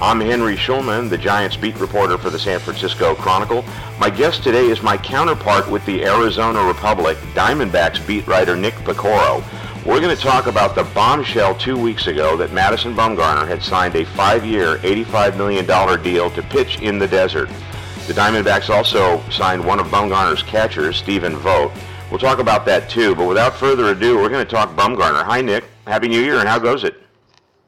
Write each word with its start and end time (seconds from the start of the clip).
I'm 0.00 0.20
Henry 0.20 0.56
Schulman, 0.56 1.08
the 1.08 1.16
Giants 1.16 1.56
beat 1.56 1.78
reporter 1.78 2.18
for 2.18 2.28
the 2.28 2.38
San 2.38 2.58
Francisco 2.58 3.14
Chronicle. 3.14 3.64
My 4.00 4.10
guest 4.10 4.42
today 4.42 4.66
is 4.66 4.82
my 4.82 4.96
counterpart 4.96 5.70
with 5.70 5.86
the 5.86 6.04
Arizona 6.04 6.64
Republic, 6.64 7.16
Diamondbacks 7.32 8.04
beat 8.04 8.26
writer 8.26 8.56
Nick 8.56 8.74
Piecoro. 8.74 9.44
We're 9.86 10.00
going 10.00 10.14
to 10.14 10.20
talk 10.20 10.46
about 10.46 10.74
the 10.74 10.82
bombshell 10.94 11.54
two 11.54 11.78
weeks 11.78 12.08
ago 12.08 12.36
that 12.38 12.52
Madison 12.52 12.92
Bumgarner 12.92 13.46
had 13.46 13.62
signed 13.62 13.94
a 13.94 14.04
five-year, 14.04 14.78
$85 14.78 15.36
million 15.36 15.64
deal 16.02 16.28
to 16.30 16.42
pitch 16.42 16.80
in 16.80 16.98
the 16.98 17.06
desert. 17.06 17.48
The 18.08 18.14
Diamondbacks 18.14 18.70
also 18.70 19.22
signed 19.30 19.64
one 19.64 19.78
of 19.78 19.86
Bumgarner's 19.86 20.42
catchers, 20.42 20.96
Stephen 20.96 21.36
Vogt. 21.36 21.72
We'll 22.10 22.18
talk 22.18 22.40
about 22.40 22.66
that 22.66 22.90
too, 22.90 23.14
but 23.14 23.28
without 23.28 23.54
further 23.54 23.92
ado, 23.92 24.16
we're 24.18 24.28
going 24.28 24.44
to 24.44 24.50
talk 24.50 24.74
Bumgarner. 24.74 25.22
Hi, 25.22 25.40
Nick. 25.40 25.64
Happy 25.86 26.08
New 26.08 26.20
Year, 26.20 26.40
and 26.40 26.48
how 26.48 26.58
goes 26.58 26.82
it? 26.82 27.03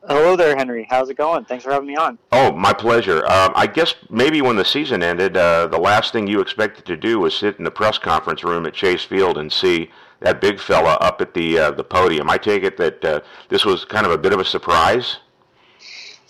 Hello 0.08 0.36
there, 0.36 0.56
Henry. 0.56 0.86
How's 0.88 1.10
it 1.10 1.16
going? 1.16 1.44
Thanks 1.46 1.64
for 1.64 1.72
having 1.72 1.88
me 1.88 1.96
on. 1.96 2.16
Oh, 2.30 2.52
my 2.52 2.72
pleasure. 2.72 3.24
Um, 3.26 3.52
I 3.56 3.66
guess 3.66 3.94
maybe 4.08 4.40
when 4.40 4.54
the 4.54 4.64
season 4.64 5.02
ended, 5.02 5.36
uh, 5.36 5.66
the 5.66 5.78
last 5.78 6.12
thing 6.12 6.28
you 6.28 6.40
expected 6.40 6.84
to 6.86 6.96
do 6.96 7.18
was 7.18 7.36
sit 7.36 7.56
in 7.58 7.64
the 7.64 7.72
press 7.72 7.98
conference 7.98 8.44
room 8.44 8.66
at 8.66 8.74
Chase 8.74 9.02
Field 9.02 9.36
and 9.36 9.52
see 9.52 9.90
that 10.20 10.40
big 10.40 10.60
fella 10.60 10.94
up 11.00 11.20
at 11.20 11.34
the 11.34 11.58
uh, 11.58 11.70
the 11.72 11.82
podium. 11.82 12.30
I 12.30 12.38
take 12.38 12.62
it 12.62 12.76
that 12.76 13.04
uh, 13.04 13.20
this 13.48 13.64
was 13.64 13.84
kind 13.84 14.06
of 14.06 14.12
a 14.12 14.18
bit 14.18 14.32
of 14.32 14.38
a 14.38 14.44
surprise. 14.44 15.16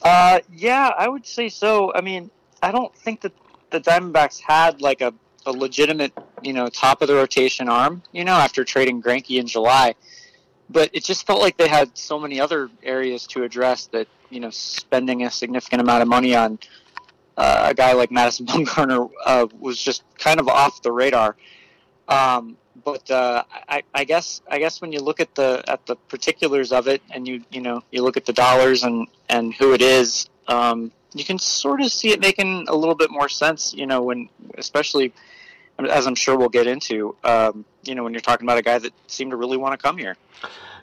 Uh, 0.03 0.41
yeah, 0.51 0.93
I 0.97 1.09
would 1.09 1.27
say 1.27 1.51
so. 1.51 1.93
I 1.95 2.01
mean, 2.01 2.31
I 2.63 2.73
don't 2.73 2.95
think 2.97 3.21
that 3.21 3.33
the 3.71 3.81
Diamondbacks 3.81 4.41
had 4.41 4.81
like 4.81 5.03
a, 5.03 5.13
a 5.45 5.53
legitimate, 5.53 6.13
you 6.43 6.55
know, 6.55 6.69
top 6.69 7.03
of 7.03 7.09
the 7.09 7.15
rotation 7.15 7.69
arm, 7.69 8.03
you 8.13 8.25
know, 8.25 8.35
after 8.35 8.65
trading 8.65 9.03
Greinke 9.03 9.39
in 9.39 9.47
July. 9.47 9.95
But 10.69 10.91
it 10.93 11.05
just 11.05 11.27
felt 11.27 11.41
like 11.41 11.57
they 11.57 11.69
had 11.69 11.97
so 11.97 12.19
many 12.19 12.41
other 12.41 12.71
areas 12.83 13.27
to 13.29 13.45
address 13.45 13.87
that, 13.89 14.09
you 14.31 14.41
know, 14.41 14.51
spending 14.51 15.23
a 15.23 15.31
significant 15.31 15.81
amount 15.81 16.03
of 16.03 16.09
money 16.09 16.35
on 16.35 16.59
uh, 17.37 17.67
a 17.71 17.75
guy 17.75 17.93
like 17.93 18.11
Madison 18.11 18.47
Bumgarner 18.51 19.11
uh, 19.25 19.47
was 19.59 19.81
just 19.81 20.03
kind 20.19 20.41
of 20.41 20.49
off 20.49 20.83
the 20.83 20.93
radar. 20.93 21.37
Um, 22.09 22.57
but 22.85 23.11
uh, 23.11 23.43
I, 23.69 23.83
I 23.95 24.05
guess 24.05 24.43
I 24.49 24.59
guess 24.59 24.81
when 24.81 24.93
you 24.93 25.01
look 25.01 25.21
at 25.21 25.35
the 25.35 25.63
at 25.67 25.87
the 25.87 25.97
particulars 25.97 26.73
of 26.73 26.89
it, 26.89 27.03
and 27.11 27.27
you 27.27 27.43
you 27.51 27.61
know 27.61 27.83
you 27.91 28.03
look 28.03 28.17
at 28.17 28.25
the 28.27 28.33
dollars 28.33 28.85
and 28.85 29.09
and 29.29 29.55
who 29.55 29.73
it 29.73 29.83
is, 29.83 30.29
um, 30.49 30.93
you 31.15 31.25
can 31.25 31.39
sort 31.39 31.81
of 31.81 31.91
see 31.91 32.11
it 32.11 32.21
making 32.21 32.67
a 32.69 32.75
little 32.75 32.95
bit 32.95 33.11
more 33.11 33.29
sense. 33.29 33.75
You 33.75 33.87
know, 33.87 34.03
when 34.03 34.29
especially 34.59 35.13
as 35.79 36.07
I'm 36.07 36.15
sure 36.15 36.37
we'll 36.37 36.49
get 36.49 36.67
into, 36.67 37.15
um, 37.25 37.65
you 37.85 37.95
know, 37.95 38.05
when 38.05 38.13
you're 38.13 38.21
talking 38.21 38.47
about 38.47 38.59
a 38.59 38.63
guy 38.63 38.79
that 38.79 38.93
seemed 39.07 39.31
to 39.31 39.37
really 39.37 39.57
want 39.57 39.79
to 39.79 39.83
come 39.83 39.99
here. 39.99 40.17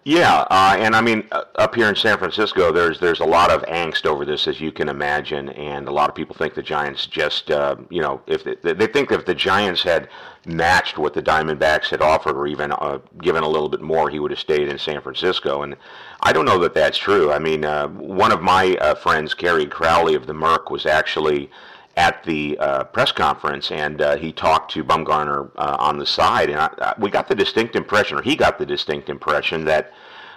Yeah, 0.06 0.46
uh, 0.52 0.76
and 0.78 0.98
I 0.98 1.02
mean, 1.02 1.26
uh, 1.32 1.44
up 1.56 1.76
here 1.76 1.88
in 1.88 1.96
San 1.96 2.18
Francisco, 2.18 2.74
there's 2.74 3.00
there's 3.00 3.22
a 3.22 3.26
lot 3.26 3.50
of 3.50 3.62
angst 3.64 4.06
over 4.06 4.26
this, 4.26 4.50
as 4.50 4.60
you 4.60 4.70
can 4.70 4.90
imagine, 4.90 5.48
and 5.50 5.88
a 5.88 5.92
lot 5.92 6.10
of 6.10 6.16
people 6.16 6.36
think 6.36 6.56
the 6.56 6.62
Giants 6.62 7.08
just, 7.08 7.50
uh, 7.50 7.78
you 7.90 8.02
know, 8.02 8.22
if 8.28 8.44
they, 8.44 8.74
they 8.74 8.88
think 8.88 9.14
if 9.14 9.26
the 9.26 9.34
Giants 9.34 9.82
had 9.82 10.10
matched 10.46 10.98
what 10.98 11.14
the 11.14 11.24
Diamondbacks 11.24 11.88
had 11.88 12.02
offered, 12.02 12.36
or 12.36 12.48
even 12.48 12.74
uh, 12.74 13.00
given 13.22 13.44
a 13.44 13.48
little 13.48 13.70
bit 13.70 13.80
more, 13.80 14.10
he 14.10 14.20
would 14.20 14.32
have 14.32 14.42
stayed 14.42 14.68
in 14.68 14.78
San 14.78 15.00
Francisco. 15.00 15.62
And 15.62 15.78
I 16.20 16.34
don't 16.34 16.46
know 16.46 16.60
that 16.60 16.74
that's 16.74 16.98
true. 16.98 17.32
I 17.32 17.40
mean, 17.40 17.64
uh, 17.64 17.88
one 17.88 18.34
of 18.34 18.42
my 18.42 18.76
uh, 18.82 18.96
friends, 18.96 19.34
Kerry 19.34 19.66
Crowley 19.66 20.16
of 20.16 20.28
the 20.28 20.34
Merc, 20.34 20.70
was 20.70 20.86
actually 20.86 21.50
at 21.96 22.24
the 22.24 22.58
uh, 22.58 22.84
press 22.86 23.12
conference, 23.12 23.72
and 23.72 24.02
uh, 24.02 24.18
he 24.18 24.32
talked 24.32 24.72
to 24.72 24.84
Bumgarner 24.84 25.52
uh, 25.56 25.78
on 25.80 26.00
the 26.00 26.06
side, 26.06 26.50
and 26.50 26.60
I, 26.60 26.70
I, 26.80 26.94
we 26.98 27.10
got 27.10 27.28
the 27.28 27.36
distinct 27.36 27.76
impression, 27.76 28.18
or 28.18 28.24
he 28.24 28.36
got 28.36 28.58
the 28.58 28.66
distinct 28.66 29.10
impression 29.10 29.66
that 29.66 29.94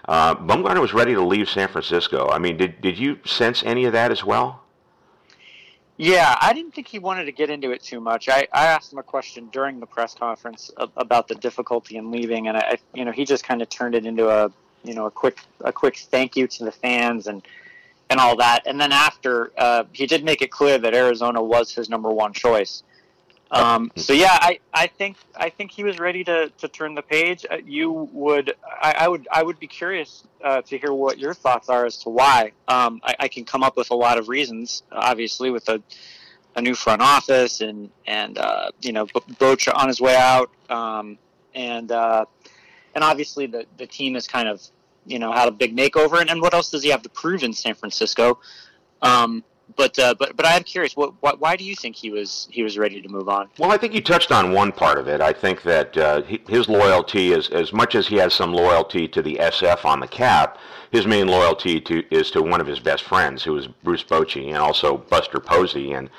uh, 0.06 0.34
Bumgarner 0.34 0.80
was 0.80 0.92
ready 0.92 1.14
to 1.14 1.22
leave 1.22 1.48
San 1.48 1.68
Francisco. 1.68 2.28
I 2.30 2.38
mean, 2.38 2.56
did 2.56 2.80
did 2.80 2.98
you 2.98 3.18
sense 3.24 3.62
any 3.64 3.86
of 3.86 3.92
that 3.92 4.10
as 4.10 4.22
well? 4.22 4.62
Yeah, 5.98 6.36
I 6.42 6.52
didn't 6.52 6.74
think 6.74 6.88
he 6.88 6.98
wanted 6.98 7.24
to 7.24 7.32
get 7.32 7.48
into 7.48 7.70
it 7.70 7.82
too 7.82 8.00
much. 8.00 8.28
I, 8.28 8.46
I 8.52 8.66
asked 8.66 8.92
him 8.92 8.98
a 8.98 9.02
question 9.02 9.48
during 9.50 9.80
the 9.80 9.86
press 9.86 10.14
conference 10.14 10.70
about 10.76 11.26
the 11.26 11.34
difficulty 11.36 11.96
in 11.96 12.10
leaving, 12.10 12.48
and 12.48 12.56
I, 12.58 12.76
you 12.92 13.06
know, 13.06 13.12
he 13.12 13.24
just 13.24 13.44
kind 13.44 13.62
of 13.62 13.70
turned 13.70 13.94
it 13.94 14.04
into 14.04 14.28
a, 14.28 14.52
you 14.84 14.92
know, 14.92 15.06
a 15.06 15.10
quick 15.10 15.38
a 15.62 15.72
quick 15.72 15.96
thank 15.96 16.36
you 16.36 16.46
to 16.48 16.64
the 16.64 16.72
fans 16.72 17.26
and 17.26 17.42
and 18.08 18.20
all 18.20 18.36
that. 18.36 18.62
And 18.66 18.80
then 18.80 18.92
after, 18.92 19.52
uh, 19.56 19.84
he 19.92 20.06
did 20.06 20.24
make 20.24 20.42
it 20.42 20.50
clear 20.50 20.78
that 20.78 20.94
Arizona 20.94 21.42
was 21.42 21.72
his 21.72 21.88
number 21.88 22.10
one 22.10 22.32
choice. 22.32 22.82
Um, 23.50 23.92
so 23.94 24.12
yeah, 24.12 24.36
I, 24.40 24.58
I 24.74 24.88
think 24.88 25.16
I 25.36 25.50
think 25.50 25.70
he 25.70 25.84
was 25.84 26.00
ready 26.00 26.24
to, 26.24 26.50
to 26.58 26.68
turn 26.68 26.96
the 26.96 27.02
page. 27.02 27.46
Uh, 27.48 27.58
you 27.64 27.92
would 28.12 28.54
I, 28.64 28.92
I 28.98 29.08
would 29.08 29.28
I 29.30 29.42
would 29.42 29.60
be 29.60 29.68
curious 29.68 30.24
uh, 30.42 30.62
to 30.62 30.78
hear 30.78 30.92
what 30.92 31.18
your 31.18 31.32
thoughts 31.32 31.68
are 31.68 31.86
as 31.86 31.96
to 31.98 32.08
why. 32.08 32.52
Um, 32.66 33.00
I, 33.04 33.14
I, 33.20 33.28
can 33.28 33.44
come 33.44 33.62
up 33.62 33.76
with 33.76 33.90
a 33.90 33.94
lot 33.94 34.18
of 34.18 34.28
reasons, 34.28 34.82
obviously 34.90 35.50
with 35.50 35.68
a, 35.68 35.80
a 36.56 36.60
new 36.60 36.74
front 36.74 37.02
office 37.02 37.60
and 37.60 37.90
and 38.06 38.36
uh, 38.36 38.72
you 38.80 38.92
know 38.92 39.06
Boch 39.06 39.72
on 39.72 39.86
his 39.86 40.00
way 40.00 40.16
out, 40.16 40.50
um, 40.68 41.16
and 41.54 41.92
uh, 41.92 42.24
and 42.96 43.04
obviously 43.04 43.46
the 43.46 43.64
the 43.76 43.86
team 43.86 44.16
is 44.16 44.26
kind 44.26 44.48
of 44.48 44.60
you 45.06 45.18
know 45.18 45.32
had 45.32 45.48
a 45.48 45.52
big 45.52 45.76
makeover. 45.76 46.20
And, 46.20 46.30
and 46.30 46.40
what 46.40 46.54
else 46.54 46.70
does 46.70 46.82
he 46.82 46.90
have 46.90 47.02
to 47.02 47.08
prove 47.08 47.42
in 47.42 47.52
San 47.52 47.74
Francisco? 47.74 48.38
Um, 49.02 49.44
but 49.74 49.98
uh, 49.98 50.14
but 50.18 50.36
but 50.36 50.46
I'm 50.46 50.62
curious. 50.62 50.96
What, 50.96 51.14
what, 51.20 51.40
why 51.40 51.56
do 51.56 51.64
you 51.64 51.74
think 51.74 51.96
he 51.96 52.10
was 52.10 52.48
he 52.50 52.62
was 52.62 52.78
ready 52.78 53.02
to 53.02 53.08
move 53.08 53.28
on? 53.28 53.48
Well, 53.58 53.72
I 53.72 53.76
think 53.76 53.94
you 53.94 54.00
touched 54.00 54.30
on 54.30 54.52
one 54.52 54.72
part 54.72 54.98
of 54.98 55.08
it. 55.08 55.20
I 55.20 55.32
think 55.32 55.62
that 55.62 55.96
uh, 55.96 56.22
he, 56.22 56.40
his 56.48 56.68
loyalty 56.68 57.32
is 57.32 57.48
as 57.50 57.72
much 57.72 57.94
as 57.94 58.06
he 58.06 58.16
has 58.16 58.32
some 58.32 58.52
loyalty 58.52 59.08
to 59.08 59.22
the 59.22 59.36
SF 59.36 59.84
on 59.84 60.00
the 60.00 60.08
cap. 60.08 60.58
His 60.92 61.06
main 61.06 61.26
loyalty 61.26 61.80
to 61.80 62.04
is 62.14 62.30
to 62.30 62.42
one 62.42 62.60
of 62.60 62.66
his 62.66 62.78
best 62.78 63.02
friends, 63.02 63.42
who 63.42 63.56
is 63.56 63.66
Bruce 63.66 64.04
Bochy, 64.04 64.48
and 64.48 64.58
also 64.58 64.96
Buster 64.96 65.40
Posey. 65.40 65.92
And 65.92 66.10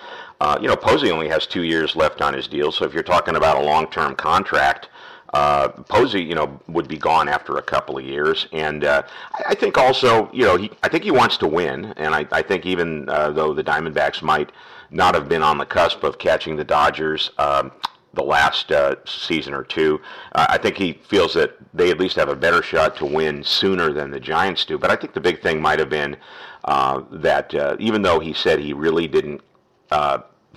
uh, 0.42 0.59
you 0.62 0.68
know, 0.68 0.75
Posey 0.75 1.09
only 1.09 1.30
has 1.30 1.48
two 1.48 1.64
years 1.64 1.96
left 1.96 2.22
on 2.22 2.34
his 2.34 2.48
deal. 2.48 2.72
So 2.72 2.86
if 2.86 2.94
you're 2.94 3.04
talking 3.04 3.36
about 3.36 3.58
a 3.58 3.62
long-term 3.62 4.16
contract. 4.16 4.90
Uh, 5.34 5.68
Posey, 5.68 6.22
you 6.22 6.36
know, 6.36 6.60
would 6.68 6.88
be 6.88 6.98
gone 6.98 7.28
after 7.28 7.58
a 7.58 7.62
couple 7.62 7.98
of 7.98 8.06
years, 8.06 8.48
and 8.54 8.86
uh, 8.86 9.04
I 9.48 9.56
think 9.56 9.78
also, 9.78 10.32
you 10.32 10.46
know, 10.46 10.56
he, 10.56 10.72
I 10.84 10.90
think 10.90 11.04
he 11.04 11.12
wants 11.12 11.38
to 11.38 11.48
win, 11.48 11.94
and 11.98 12.16
I, 12.16 12.26
I 12.32 12.42
think 12.42 12.66
even 12.66 13.10
uh, 13.10 13.32
though 13.32 13.54
the 13.54 13.64
Diamondbacks 13.64 14.22
might 14.22 14.52
not 14.90 15.16
have 15.16 15.28
been 15.28 15.44
on 15.44 15.58
the 15.58 15.66
cusp 15.66 16.04
of 16.04 16.18
catching 16.18 16.56
the 16.56 16.64
Dodgers 16.64 17.32
um, 17.38 17.74
the 18.14 18.24
last 18.24 18.72
uh, 18.72 18.96
season 19.06 19.54
or 19.54 19.64
two, 19.64 20.00
uh, 20.32 20.48
I 20.50 20.58
think 20.58 20.78
he 20.78 20.94
feels 20.94 21.34
that 21.34 21.58
they 21.74 21.92
at 21.92 22.00
least 22.00 22.16
have 22.16 22.30
a 22.30 22.36
better 22.36 22.64
shot 22.64 22.96
to 22.98 23.06
win 23.06 23.44
sooner 23.44 23.92
than 23.92 24.12
the 24.12 24.20
Giants 24.22 24.64
do. 24.64 24.78
But 24.78 24.92
I 24.92 24.96
think 24.96 25.14
the 25.14 25.20
big 25.20 25.42
thing 25.42 25.62
might 25.62 25.80
have 25.80 25.90
been 25.90 26.16
uh, 26.64 27.04
that 27.12 27.54
even 27.80 28.02
though 28.02 28.20
he 28.20 28.34
said 28.34 28.60
he 28.60 28.72
really 28.72 29.08
didn't 29.08 29.42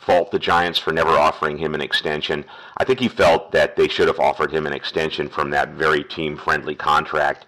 fault 0.00 0.30
the 0.30 0.38
Giants 0.38 0.78
for 0.78 0.92
never 0.92 1.10
offering 1.10 1.58
him 1.58 1.74
an 1.74 1.80
extension. 1.80 2.44
I 2.76 2.84
think 2.84 3.00
he 3.00 3.08
felt 3.08 3.52
that 3.52 3.76
they 3.76 3.88
should 3.88 4.08
have 4.08 4.18
offered 4.18 4.52
him 4.52 4.66
an 4.66 4.72
extension 4.72 5.28
from 5.28 5.50
that 5.50 5.70
very 5.70 6.04
team-friendly 6.04 6.74
contract 6.76 7.46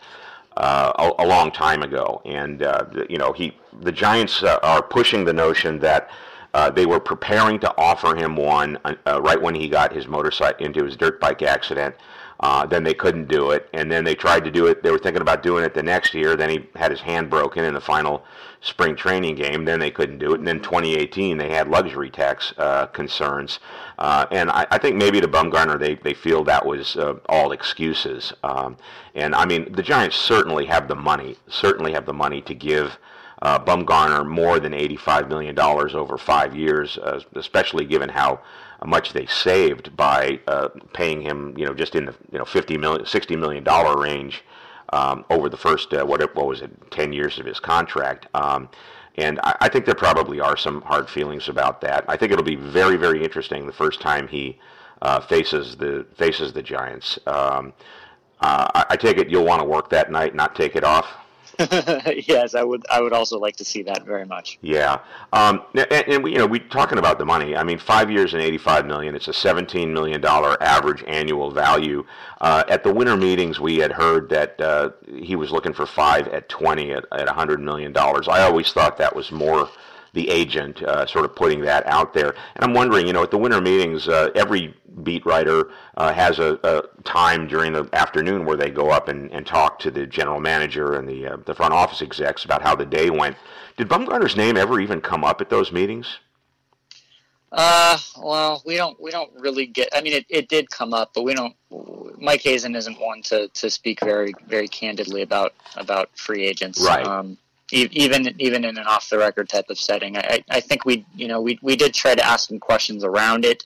uh, 0.57 0.93
a, 0.99 1.25
a, 1.25 1.27
long 1.27 1.51
time 1.51 1.83
ago. 1.83 2.21
And 2.25 2.63
uh, 2.63 2.85
you 3.09 3.17
know, 3.19 3.33
he 3.33 3.57
the 3.81 3.93
Giants 3.93 4.43
uh, 4.43 4.59
are 4.63 4.83
pushing 4.83 5.25
the 5.25 5.33
notion 5.33 5.79
that. 5.81 6.11
Uh, 6.55 6.69
they 6.69 6.85
were 6.85 7.01
preparing 7.01 7.59
to 7.59 7.75
offer 7.79 8.15
him 8.15 8.37
one 8.37 8.77
uh, 8.85 9.23
right 9.23 9.41
when 9.41 9.55
he 9.55 9.71
got 9.71 9.91
his 9.91 10.07
motorcycle 10.07 10.67
into 10.67 10.85
his 10.85 10.99
dirt 10.99 11.19
bike 11.19 11.41
accident. 11.41 11.95
Uh, 12.43 12.67
then 12.67 12.83
they 12.83 12.93
couldn't 12.95 13.29
do 13.29 13.53
it, 13.53 13.69
and 13.73 13.91
then 13.91 14.03
they 14.03 14.17
tried 14.17 14.45
to 14.45 14.51
do 14.51 14.67
it. 14.67 14.83
They 14.83 14.91
were 14.91 14.99
thinking 14.99 15.23
about 15.23 15.45
doing 15.45 15.65
it 15.65 15.75
the 15.75 15.83
next 15.83 16.13
year. 16.13 16.35
Then 16.35 16.51
he 16.51 16.69
had 16.75 16.91
his 16.91 17.01
hand 17.01 17.31
broken 17.31 17.65
in 17.65 17.73
the 17.73 17.81
final 17.81 18.25
spring 18.61 18.97
training 18.97 19.37
game. 19.37 19.65
Then 19.65 19.79
they 19.79 19.93
couldn't 19.93 20.19
do 20.19 20.33
it. 20.33 20.39
And 20.39 20.47
then 20.47 20.61
2018, 20.61 21.39
they 21.39 21.51
had 21.51 21.69
luxury 21.69 22.11
tax 22.11 22.53
uh, 22.59 22.87
concerns. 22.87 23.61
Uh, 23.97 24.27
and 24.33 24.51
I, 24.51 24.67
I, 24.73 24.79
think 24.79 24.97
maybe 24.97 25.21
to 25.21 25.29
Bumgarner, 25.29 25.79
they, 25.79 25.95
they 25.95 26.15
feel 26.15 26.43
that 26.45 26.67
was 26.67 26.97
uh, 26.97 27.15
all 27.29 27.53
excuses. 27.53 28.33
Um, 28.43 28.77
and 29.15 29.37
I 29.37 29.45
mean, 29.45 29.71
the 29.71 29.83
Giants 29.83 30.17
certainly 30.17 30.67
have 30.67 30.89
the 30.89 30.97
money, 30.97 31.37
certainly 31.49 31.93
have 31.93 32.07
the 32.07 32.13
money 32.13 32.41
to 32.43 32.55
give 32.55 32.99
uh, 33.43 33.59
Bumgarner 33.59 34.27
more 34.27 34.59
than 34.59 34.73
$85 34.73 35.29
million 35.29 35.59
over 35.59 36.19
five 36.19 36.57
years, 36.57 36.99
uh, 36.99 37.21
especially 37.35 37.85
given 37.85 38.09
how 38.09 38.41
much 38.85 39.13
they 39.13 39.27
saved 39.27 39.97
by 39.97 40.41
uh, 40.47 40.69
paying 40.93 41.21
him, 41.21 41.55
you 41.57 41.65
know, 41.65 41.75
just 41.75 41.95
in 41.95 42.07
the 42.07 42.15
you 42.31 42.39
know 42.39 42.45
50 42.45 42.77
million, 42.79 43.07
60 43.07 43.37
million 43.37 43.65
dollar 43.65 44.01
range 44.01 44.45
um, 44.93 45.25
over 45.31 45.49
the 45.49 45.57
first 45.57 45.93
uh, 45.95 46.05
what 46.05 46.21
what 46.35 46.47
was 46.47 46.63
it, 46.63 46.91
10 46.91 47.13
years 47.13 47.39
of 47.39 47.47
his 47.47 47.61
contract. 47.61 48.27
Um, 48.35 48.69
and 49.17 49.41
I, 49.41 49.57
I, 49.63 49.69
think 49.69 49.85
there 49.85 49.95
probably 49.95 50.41
are 50.41 50.57
some 50.57 50.81
hard 50.83 51.09
feelings 51.09 51.49
about 51.49 51.81
that. 51.83 52.05
I 52.09 52.17
think 52.17 52.33
it'll 52.33 52.45
be 52.45 52.57
very, 52.57 52.97
very 52.97 53.23
interesting 53.23 53.67
the 53.67 53.73
first 53.73 54.01
time 54.01 54.27
he 54.27 54.59
uh, 55.03 55.21
faces 55.21 55.77
the 55.77 56.07
faces 56.15 56.53
the 56.53 56.63
Giants. 56.63 57.19
Um, 57.27 57.73
uh, 58.41 58.69
I, 58.75 58.87
I, 58.91 58.97
take 58.97 59.19
it 59.19 59.29
you'll 59.29 59.45
want 59.45 59.61
to 59.61 59.69
work 59.69 59.91
that 59.91 60.11
night, 60.11 60.35
not 60.35 60.55
take 60.55 60.77
it 60.77 60.85
off. 60.85 61.07
yes, 62.27 62.55
I 62.55 62.63
would. 62.63 62.85
I 62.91 63.01
would 63.01 63.13
also 63.13 63.39
like 63.39 63.57
to 63.57 63.65
see 63.65 63.83
that 63.83 64.05
very 64.05 64.25
much. 64.25 64.59
Yeah, 64.63 65.01
um, 65.33 65.63
and, 65.75 65.93
and, 65.93 66.25
we, 66.25 66.33
you 66.33 66.39
know, 66.39 66.47
we 66.47 66.61
talking 66.61 66.99
about 66.99 67.19
the 67.19 67.27
money. 67.27 67.57
I 67.57 67.63
mean, 67.63 67.79
five 67.79 68.11
years 68.11 68.33
and 68.33 68.43
eighty-five 68.43 68.87
million. 68.87 69.15
It's 69.15 69.29
a 69.29 69.33
seventeen 69.35 69.93
million 69.93 70.21
dollar 70.21 70.61
average 70.63 71.05
annual 71.07 71.51
value. 71.51 72.05
Uh, 72.41 72.65
at 72.69 72.85
the 72.85 72.93
winter 72.93 73.17
meetings, 73.17 73.61
we 73.61 73.77
had 73.77 73.93
heard 73.93 74.31
that 74.31 74.61
uh, 74.61 74.91
he 75.07 75.37
was 75.37 75.51
looking 75.51 75.73
for 75.73 75.87
five 75.87 76.27
at 76.29 76.49
twenty 76.49 76.93
at 76.93 77.05
at 77.13 77.29
hundred 77.29 77.61
million 77.61 77.93
dollars. 77.93 78.29
I 78.29 78.43
always 78.43 78.73
thought 78.73 78.97
that 78.99 79.15
was 79.15 79.31
more 79.31 79.69
the 80.15 80.29
agent, 80.29 80.83
uh, 80.83 81.07
sort 81.07 81.25
of 81.25 81.35
putting 81.35 81.61
that 81.63 81.87
out 81.87 82.13
there. 82.13 82.35
And 82.55 82.65
I'm 82.65 82.75
wondering, 82.75 83.07
you 83.07 83.13
know, 83.13 83.23
at 83.23 83.31
the 83.31 83.39
winter 83.39 83.61
meetings, 83.61 84.09
uh, 84.09 84.31
every 84.35 84.75
beat 85.03 85.25
writer 85.25 85.71
uh, 85.97 86.13
has 86.13 86.39
a, 86.39 86.59
a, 86.65 86.83
time 87.03 87.47
during 87.47 87.73
the 87.73 87.89
afternoon 87.95 88.45
where 88.45 88.57
they 88.57 88.71
go 88.71 88.91
up 88.91 89.09
and, 89.09 89.31
and 89.33 89.47
talk 89.47 89.79
to 89.79 89.91
the 89.91 90.07
general 90.07 90.39
manager 90.39 90.95
and 90.97 91.09
the 91.09 91.27
uh, 91.27 91.37
the 91.47 91.55
front 91.55 91.73
office 91.73 92.03
execs 92.03 92.45
about 92.45 92.63
how 92.63 92.77
the 92.77 92.85
day 92.85 93.09
went. 93.09 93.37
Did 93.77 93.89
Bumgarner's 93.89 94.37
name 94.37 94.57
ever 94.57 94.81
even 94.81 95.01
come 95.01 95.25
up 95.25 95.41
at 95.41 95.49
those 95.49 95.73
meetings? 95.73 96.19
Uh, 97.51 97.99
well, 98.19 98.63
we 98.65 98.77
don't 98.77 99.01
we 99.01 99.11
don't 99.11 99.31
really 99.39 99.67
get. 99.67 99.89
I 99.95 100.01
mean, 100.01 100.15
it, 100.15 100.27
it 100.29 100.49
did 100.49 100.71
come 100.71 100.95
up, 100.95 101.13
but 101.15 101.23
we 101.23 101.35
don't. 101.35 101.55
Mike 102.19 102.43
Hazen 102.43 102.75
isn't 102.77 103.01
one 103.01 103.23
to, 103.23 103.49
to 103.49 103.71
speak 103.71 104.01
very 104.01 104.35
very 104.47 104.69
candidly 104.69 105.23
about 105.23 105.55
about 105.77 106.11
free 106.17 106.47
agents. 106.47 106.85
Right. 106.85 107.07
Um, 107.07 107.37
even 107.73 108.35
even 108.41 108.65
in 108.65 108.77
an 108.77 108.87
off 108.87 109.09
the 109.09 109.19
record 109.19 109.49
type 109.49 109.71
of 109.71 109.79
setting. 109.79 110.17
I, 110.17 110.45
I 110.51 110.61
think 110.61 110.85
we 110.85 111.07
you 111.15 111.29
know 111.29 111.41
we, 111.41 111.59
we 111.63 111.77
did 111.77 111.95
try 111.95 112.15
to 112.15 112.25
ask 112.25 112.49
some 112.49 112.59
questions 112.59 113.05
around 113.05 113.45
it, 113.45 113.65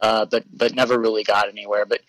uh, 0.00 0.24
but 0.24 0.44
but 0.52 0.74
never 0.74 0.98
really 0.98 1.24
got 1.24 1.48
anywhere. 1.48 1.84
But 1.84 2.00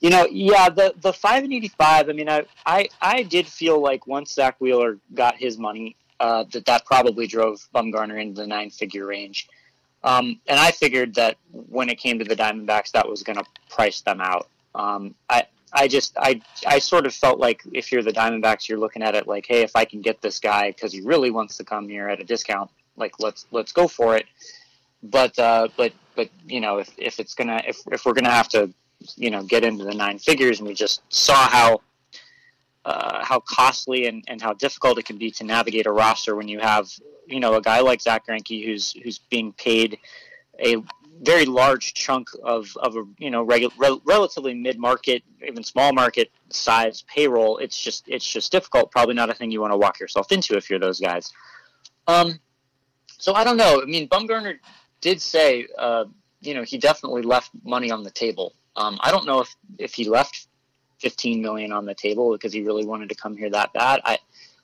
you 0.00 0.10
know, 0.10 0.26
yeah, 0.30 0.68
the 0.68 0.94
the 1.00 1.12
five 1.12 1.44
and 1.44 1.52
eighty 1.52 1.68
five. 1.68 2.08
I 2.08 2.12
mean, 2.12 2.28
I, 2.28 2.44
I 2.64 2.88
I 3.00 3.22
did 3.22 3.46
feel 3.46 3.80
like 3.80 4.06
once 4.06 4.32
Zack 4.32 4.60
Wheeler 4.60 4.98
got 5.14 5.36
his 5.36 5.56
money, 5.56 5.96
uh, 6.20 6.44
that 6.52 6.66
that 6.66 6.84
probably 6.84 7.26
drove 7.26 7.66
Bumgarner 7.74 8.20
into 8.20 8.42
the 8.42 8.46
nine 8.46 8.70
figure 8.70 9.06
range. 9.06 9.48
Um, 10.04 10.38
and 10.46 10.60
I 10.60 10.70
figured 10.70 11.14
that 11.14 11.36
when 11.50 11.88
it 11.88 11.98
came 11.98 12.18
to 12.18 12.24
the 12.24 12.36
Diamondbacks, 12.36 12.92
that 12.92 13.08
was 13.08 13.22
going 13.22 13.38
to 13.38 13.44
price 13.68 14.02
them 14.02 14.20
out. 14.20 14.48
Um, 14.74 15.14
I 15.28 15.46
I 15.72 15.88
just 15.88 16.16
I 16.16 16.40
I 16.66 16.78
sort 16.78 17.06
of 17.06 17.14
felt 17.14 17.38
like 17.38 17.62
if 17.72 17.90
you're 17.90 18.02
the 18.02 18.12
Diamondbacks, 18.12 18.68
you're 18.68 18.78
looking 18.78 19.02
at 19.02 19.14
it 19.14 19.26
like, 19.26 19.46
hey, 19.46 19.62
if 19.62 19.74
I 19.74 19.84
can 19.84 20.00
get 20.00 20.20
this 20.22 20.38
guy 20.38 20.70
because 20.70 20.92
he 20.92 21.00
really 21.00 21.30
wants 21.30 21.56
to 21.56 21.64
come 21.64 21.88
here 21.88 22.08
at 22.08 22.20
a 22.20 22.24
discount, 22.24 22.70
like 22.96 23.18
let's 23.18 23.46
let's 23.50 23.72
go 23.72 23.88
for 23.88 24.16
it. 24.16 24.26
But 25.02 25.38
uh, 25.38 25.68
but 25.76 25.92
but 26.14 26.30
you 26.46 26.60
know 26.60 26.78
if, 26.78 26.90
if 26.96 27.20
it's 27.20 27.34
gonna 27.34 27.62
if 27.66 27.80
if 27.90 28.04
we're 28.04 28.14
gonna 28.14 28.30
have 28.30 28.48
to 28.50 28.72
you 29.16 29.30
know 29.30 29.42
get 29.42 29.64
into 29.64 29.84
the 29.84 29.94
nine 29.94 30.18
figures, 30.18 30.60
and 30.60 30.68
we 30.68 30.74
just 30.74 31.02
saw 31.12 31.48
how 31.48 31.80
uh, 32.84 33.24
how 33.24 33.40
costly 33.40 34.06
and, 34.06 34.24
and 34.28 34.40
how 34.40 34.52
difficult 34.54 34.98
it 34.98 35.04
can 35.04 35.18
be 35.18 35.30
to 35.32 35.44
navigate 35.44 35.86
a 35.86 35.92
roster 35.92 36.36
when 36.36 36.48
you 36.48 36.60
have 36.60 36.88
you 37.26 37.40
know 37.40 37.54
a 37.54 37.60
guy 37.60 37.80
like 37.80 38.00
Zack 38.00 38.26
Greinke 38.26 38.64
who's 38.64 38.92
who's 38.92 39.18
being 39.18 39.52
paid 39.52 39.98
a 40.64 40.76
very 41.22 41.46
large 41.46 41.94
chunk 41.94 42.28
of, 42.42 42.76
of 42.76 42.96
a 42.96 43.04
you 43.18 43.30
know 43.30 43.44
regu- 43.44 43.72
re- 43.78 44.00
relatively 44.04 44.54
mid 44.54 44.78
market 44.78 45.22
even 45.46 45.62
small 45.62 45.92
market 45.92 46.30
size 46.50 47.04
payroll. 47.08 47.58
It's 47.58 47.80
just 47.80 48.08
it's 48.08 48.26
just 48.26 48.52
difficult 48.52 48.90
probably 48.90 49.14
not 49.14 49.30
a 49.30 49.34
thing 49.34 49.50
you 49.50 49.60
want 49.60 49.72
to 49.72 49.76
walk 49.76 50.00
yourself 50.00 50.32
into 50.32 50.56
if 50.56 50.68
you're 50.68 50.78
those 50.78 51.00
guys. 51.00 51.32
Um 52.06 52.38
so 53.18 53.34
I 53.34 53.44
don't 53.44 53.56
know. 53.56 53.80
I 53.82 53.86
mean 53.86 54.08
Bumgarner 54.08 54.58
did 55.00 55.20
say 55.20 55.66
uh, 55.78 56.04
you 56.40 56.54
know 56.54 56.62
he 56.62 56.78
definitely 56.78 57.22
left 57.22 57.50
money 57.64 57.90
on 57.90 58.02
the 58.02 58.10
table. 58.10 58.54
Um, 58.76 58.98
I 59.00 59.10
don't 59.10 59.26
know 59.26 59.40
if 59.40 59.56
if 59.78 59.94
he 59.94 60.04
left 60.08 60.48
15 61.00 61.42
million 61.42 61.72
on 61.72 61.84
the 61.84 61.94
table 61.94 62.32
because 62.32 62.52
he 62.52 62.62
really 62.62 62.86
wanted 62.86 63.08
to 63.10 63.14
come 63.14 63.36
here 63.36 63.50
that 63.50 63.72
bad. 63.72 64.00
I 64.04 64.18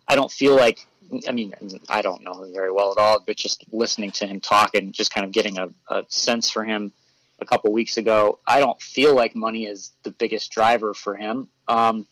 I 0.08 0.16
don't 0.16 0.30
feel 0.30 0.56
like 0.56 0.86
I 1.28 1.32
mean, 1.32 1.52
I 1.88 2.02
don't 2.02 2.22
know 2.22 2.42
him 2.42 2.52
very 2.52 2.72
well 2.72 2.92
at 2.92 2.98
all, 2.98 3.20
but 3.26 3.36
just 3.36 3.64
listening 3.70 4.12
to 4.12 4.26
him 4.26 4.40
talk 4.40 4.74
and 4.74 4.92
just 4.92 5.12
kind 5.12 5.26
of 5.26 5.32
getting 5.32 5.58
a, 5.58 5.68
a 5.88 6.04
sense 6.08 6.50
for 6.50 6.64
him 6.64 6.92
a 7.40 7.44
couple 7.44 7.72
weeks 7.72 7.96
ago, 7.96 8.38
I 8.46 8.60
don't 8.60 8.80
feel 8.80 9.14
like 9.14 9.34
money 9.34 9.66
is 9.66 9.92
the 10.04 10.10
biggest 10.10 10.50
driver 10.52 10.94
for 10.94 11.14
him. 11.14 11.48
Um, 11.68 12.06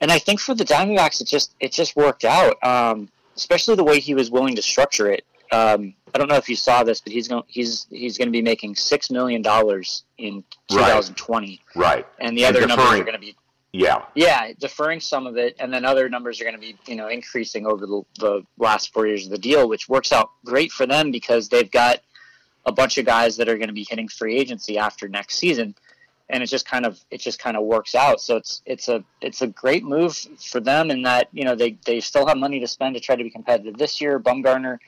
and 0.00 0.12
I 0.12 0.18
think 0.18 0.40
for 0.40 0.54
the 0.54 0.64
Diamondbacks, 0.64 1.20
it 1.20 1.26
just 1.26 1.54
it 1.58 1.72
just 1.72 1.96
worked 1.96 2.24
out, 2.24 2.62
um, 2.62 3.08
especially 3.36 3.76
the 3.76 3.84
way 3.84 3.98
he 4.00 4.14
was 4.14 4.30
willing 4.30 4.56
to 4.56 4.62
structure 4.62 5.10
it. 5.10 5.24
Um, 5.50 5.94
I 6.14 6.18
don't 6.18 6.28
know 6.28 6.36
if 6.36 6.48
you 6.48 6.56
saw 6.56 6.84
this, 6.84 7.00
but 7.00 7.12
he's 7.12 7.28
going 7.28 7.42
he's 7.46 7.86
he's 7.90 8.18
going 8.18 8.28
to 8.28 8.32
be 8.32 8.42
making 8.42 8.76
six 8.76 9.10
million 9.10 9.42
dollars 9.42 10.04
in 10.18 10.44
2020. 10.70 11.60
Right. 11.74 12.06
And 12.20 12.36
the 12.36 12.44
other 12.44 12.66
numbers 12.66 12.86
are 12.86 13.04
going 13.04 13.12
to 13.14 13.18
be 13.18 13.34
yeah. 13.72 14.04
Yeah, 14.14 14.52
deferring 14.58 15.00
some 15.00 15.26
of 15.26 15.36
it, 15.36 15.56
and 15.58 15.72
then 15.72 15.84
other 15.84 16.08
numbers 16.08 16.40
are 16.40 16.44
going 16.44 16.54
to 16.54 16.60
be, 16.60 16.76
you 16.86 16.96
know, 16.96 17.08
increasing 17.08 17.66
over 17.66 17.86
the, 17.86 18.02
the 18.18 18.42
last 18.56 18.92
four 18.92 19.06
years 19.06 19.26
of 19.26 19.30
the 19.30 19.38
deal, 19.38 19.68
which 19.68 19.88
works 19.88 20.12
out 20.12 20.30
great 20.44 20.72
for 20.72 20.86
them 20.86 21.10
because 21.10 21.48
they've 21.48 21.70
got 21.70 22.00
a 22.64 22.72
bunch 22.72 22.98
of 22.98 23.04
guys 23.04 23.36
that 23.36 23.48
are 23.48 23.56
going 23.56 23.68
to 23.68 23.74
be 23.74 23.86
hitting 23.88 24.08
free 24.08 24.36
agency 24.36 24.78
after 24.78 25.08
next 25.08 25.36
season, 25.36 25.74
and 26.30 26.42
it 26.42 26.46
just 26.46 26.66
kind 26.66 26.86
of 26.86 26.98
it 27.10 27.20
just 27.20 27.38
kind 27.38 27.56
of 27.56 27.64
works 27.64 27.94
out. 27.94 28.20
So 28.20 28.36
it's 28.36 28.62
it's 28.64 28.88
a 28.88 29.04
it's 29.20 29.42
a 29.42 29.46
great 29.46 29.84
move 29.84 30.16
for 30.16 30.60
them 30.60 30.90
in 30.90 31.02
that 31.02 31.28
you 31.32 31.44
know 31.44 31.54
they 31.54 31.78
they 31.84 32.00
still 32.00 32.26
have 32.26 32.36
money 32.38 32.60
to 32.60 32.66
spend 32.66 32.94
to 32.94 33.00
try 33.00 33.16
to 33.16 33.24
be 33.24 33.30
competitive 33.30 33.76
this 33.76 34.00
year. 34.00 34.18
Bumgarner. 34.18 34.78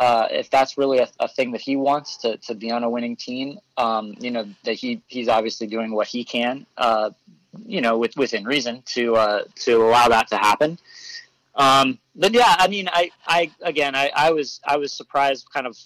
Uh, 0.00 0.26
if 0.30 0.48
that's 0.48 0.78
really 0.78 0.98
a, 0.98 1.08
a, 1.20 1.28
thing 1.28 1.52
that 1.52 1.60
he 1.60 1.76
wants 1.76 2.16
to, 2.16 2.38
to 2.38 2.54
be 2.54 2.70
on 2.70 2.82
a 2.82 2.88
winning 2.88 3.14
team, 3.14 3.58
um, 3.76 4.14
you 4.18 4.30
know 4.30 4.48
that 4.64 4.72
he 4.72 5.02
he's 5.08 5.28
obviously 5.28 5.66
doing 5.66 5.92
what 5.92 6.06
he 6.06 6.24
can. 6.24 6.64
Uh, 6.78 7.10
you 7.66 7.80
know, 7.82 7.98
with, 7.98 8.16
within 8.16 8.44
reason 8.44 8.82
to 8.86 9.16
uh, 9.16 9.44
to 9.56 9.76
allow 9.76 10.08
that 10.08 10.28
to 10.28 10.38
happen. 10.38 10.78
Um, 11.54 11.98
but 12.20 12.32
yeah, 12.32 12.54
I 12.58 12.68
mean, 12.68 12.88
I, 12.92 13.10
I 13.26 13.50
again, 13.62 13.96
I, 13.96 14.10
I 14.14 14.30
was 14.30 14.60
I 14.64 14.76
was 14.76 14.92
surprised, 14.92 15.48
kind 15.52 15.66
of 15.66 15.76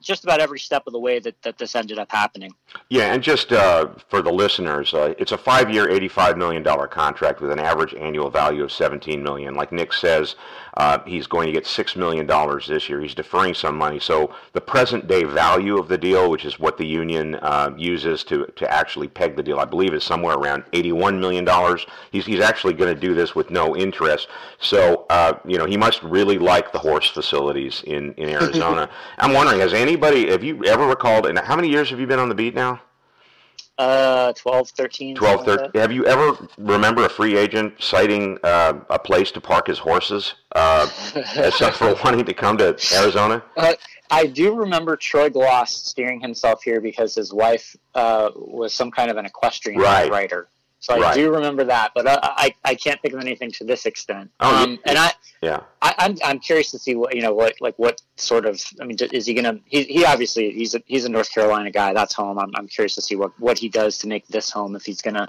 just 0.00 0.24
about 0.24 0.40
every 0.40 0.58
step 0.58 0.84
of 0.86 0.92
the 0.92 0.98
way 0.98 1.18
that, 1.18 1.40
that 1.42 1.58
this 1.58 1.74
ended 1.74 1.98
up 1.98 2.10
happening. 2.10 2.52
Yeah, 2.88 3.12
and 3.12 3.22
just 3.22 3.52
uh, 3.52 3.88
for 4.08 4.22
the 4.22 4.32
listeners, 4.32 4.94
uh, 4.94 5.14
it's 5.18 5.32
a 5.32 5.38
five-year, 5.38 5.88
$85 5.88 6.36
million 6.36 6.64
contract 6.88 7.40
with 7.40 7.50
an 7.50 7.58
average 7.58 7.94
annual 7.94 8.30
value 8.30 8.62
of 8.62 8.72
17 8.72 9.22
million. 9.22 9.54
Like 9.54 9.72
Nick 9.72 9.92
says, 9.92 10.36
uh, 10.76 10.98
he's 11.04 11.26
going 11.26 11.46
to 11.46 11.52
get 11.52 11.64
$6 11.64 11.96
million 11.96 12.26
this 12.68 12.88
year. 12.88 13.00
He's 13.00 13.14
deferring 13.14 13.54
some 13.54 13.76
money. 13.76 13.98
So 13.98 14.34
the 14.52 14.60
present-day 14.60 15.24
value 15.24 15.78
of 15.78 15.88
the 15.88 15.98
deal, 15.98 16.30
which 16.30 16.44
is 16.44 16.58
what 16.58 16.78
the 16.78 16.86
union 16.86 17.34
uh, 17.36 17.74
uses 17.76 18.24
to, 18.24 18.46
to 18.56 18.70
actually 18.70 19.08
peg 19.08 19.36
the 19.36 19.42
deal, 19.42 19.58
I 19.58 19.64
believe 19.64 19.92
is 19.92 20.04
somewhere 20.04 20.36
around 20.36 20.64
$81 20.72 21.18
million. 21.18 21.46
He's, 22.10 22.26
he's 22.26 22.40
actually 22.40 22.74
going 22.74 22.94
to 22.94 23.00
do 23.00 23.14
this 23.14 23.34
with 23.34 23.50
no 23.50 23.76
interest. 23.76 24.28
So, 24.58 25.06
uh, 25.10 25.34
you 25.46 25.58
know, 25.58 25.61
he 25.66 25.76
must 25.76 26.02
really 26.02 26.38
like 26.38 26.72
the 26.72 26.78
horse 26.78 27.08
facilities 27.08 27.82
in, 27.86 28.12
in 28.14 28.28
Arizona. 28.28 28.88
I'm 29.18 29.32
wondering, 29.32 29.60
has 29.60 29.72
anybody, 29.72 30.30
have 30.30 30.44
you 30.44 30.64
ever 30.64 30.86
recalled, 30.86 31.26
and 31.26 31.38
how 31.38 31.56
many 31.56 31.68
years 31.68 31.90
have 31.90 32.00
you 32.00 32.06
been 32.06 32.18
on 32.18 32.28
the 32.28 32.34
beat 32.34 32.54
now? 32.54 32.80
Uh, 33.78 34.32
12, 34.34 34.68
13. 34.70 35.16
12, 35.16 35.44
13. 35.44 35.64
Like 35.64 35.74
have 35.76 35.92
you 35.92 36.06
ever 36.06 36.36
remember 36.58 37.04
a 37.04 37.08
free 37.08 37.36
agent 37.36 37.74
citing 37.80 38.38
uh, 38.44 38.74
a 38.90 38.98
place 38.98 39.32
to 39.32 39.40
park 39.40 39.66
his 39.66 39.78
horses 39.78 40.34
uh, 40.54 40.88
except 41.36 41.76
for 41.76 41.94
wanting 42.04 42.24
to 42.24 42.34
come 42.34 42.58
to 42.58 42.76
Arizona? 42.94 43.42
Uh, 43.56 43.72
I 44.10 44.26
do 44.26 44.54
remember 44.54 44.94
Troy 44.96 45.30
Glaus 45.30 45.70
steering 45.70 46.20
himself 46.20 46.62
here 46.62 46.82
because 46.82 47.14
his 47.14 47.32
wife 47.32 47.74
uh, 47.94 48.30
was 48.36 48.74
some 48.74 48.90
kind 48.90 49.10
of 49.10 49.16
an 49.16 49.24
equestrian 49.24 49.80
right. 49.80 50.10
writer. 50.10 50.48
So 50.82 50.98
right. 50.98 51.12
I 51.12 51.14
do 51.14 51.32
remember 51.32 51.62
that, 51.62 51.92
but 51.94 52.08
I, 52.08 52.18
I, 52.22 52.54
I 52.64 52.74
can't 52.74 53.00
think 53.00 53.14
of 53.14 53.20
anything 53.20 53.52
to 53.52 53.64
this 53.64 53.86
extent. 53.86 54.32
Oh, 54.40 54.64
um, 54.64 54.80
and 54.84 54.98
I 54.98 55.12
yeah 55.40 55.60
I, 55.80 55.94
I'm 55.96 56.16
I'm 56.24 56.38
curious 56.40 56.72
to 56.72 56.78
see 56.78 56.96
what 56.96 57.14
you 57.14 57.22
know 57.22 57.32
what 57.32 57.54
like 57.60 57.78
what 57.78 58.02
sort 58.16 58.46
of 58.46 58.60
I 58.80 58.84
mean 58.84 58.96
is 59.12 59.24
he 59.24 59.32
gonna 59.32 59.60
he, 59.64 59.84
he 59.84 60.04
obviously 60.04 60.50
he's 60.50 60.74
a 60.74 60.82
he's 60.86 61.04
a 61.04 61.08
North 61.08 61.32
Carolina 61.32 61.70
guy 61.70 61.92
that's 61.92 62.14
home. 62.14 62.36
I'm 62.36 62.50
I'm 62.56 62.66
curious 62.66 62.96
to 62.96 63.00
see 63.00 63.14
what 63.14 63.30
what 63.38 63.58
he 63.58 63.68
does 63.68 63.96
to 63.98 64.08
make 64.08 64.26
this 64.26 64.50
home 64.50 64.74
if 64.74 64.84
he's 64.84 65.00
gonna 65.00 65.28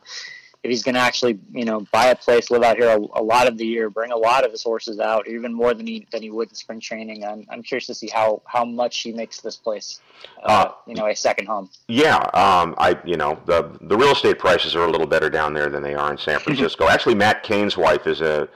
if 0.64 0.70
he's 0.70 0.82
going 0.82 0.96
to 0.96 1.02
actually, 1.02 1.38
you 1.52 1.66
know, 1.66 1.82
buy 1.92 2.06
a 2.08 2.16
place, 2.16 2.50
live 2.50 2.64
out 2.64 2.78
here 2.78 2.88
a, 2.88 2.98
a, 3.20 3.22
lot 3.22 3.48
of 3.48 3.58
the 3.58 3.66
year, 3.66 3.90
bring 3.90 4.14
a 4.14 4.18
lot 4.18 4.46
of 4.46 4.52
his 4.52 4.64
horses 4.64 4.98
out, 4.98 5.28
even 5.28 5.54
more 5.54 5.74
than 5.74 5.86
he 5.86 6.08
than 6.10 6.22
he 6.22 6.32
would 6.32 6.48
in 6.48 6.56
spring 6.56 6.80
training. 6.80 7.26
I'm, 7.26 7.46
I'm 7.50 7.62
curious 7.62 7.86
to 7.88 7.94
see 7.94 8.08
how 8.08 8.42
how 8.46 8.64
much 8.64 9.00
he 9.00 9.12
makes 9.12 9.42
this 9.42 9.58
place, 9.58 10.00
uh, 10.44 10.48
uh, 10.48 10.72
you 10.88 10.96
know, 10.96 11.08
a 11.08 11.16
second 11.16 11.48
home. 11.48 11.70
Yeah, 11.90 12.16
um, 12.34 12.76
I 12.78 12.98
you 13.04 13.18
know 13.18 13.38
the 13.46 13.78
the 13.82 13.98
real 13.98 14.14
estate 14.14 14.40
prices 14.40 14.74
are 14.76 14.86
a 14.86 14.90
little 14.90 15.08
better 15.08 15.30
down 15.30 15.54
there 15.54 15.70
than 15.70 15.84
they 15.84 15.96
are 15.96 16.10
in 16.10 16.18
San 16.18 16.40
Francisco. 16.44 16.88
actually, 16.88 17.16
Matt 17.16 17.44
Cain's 17.44 17.76
wife 17.76 18.08
is 18.08 18.22
a 18.22 18.48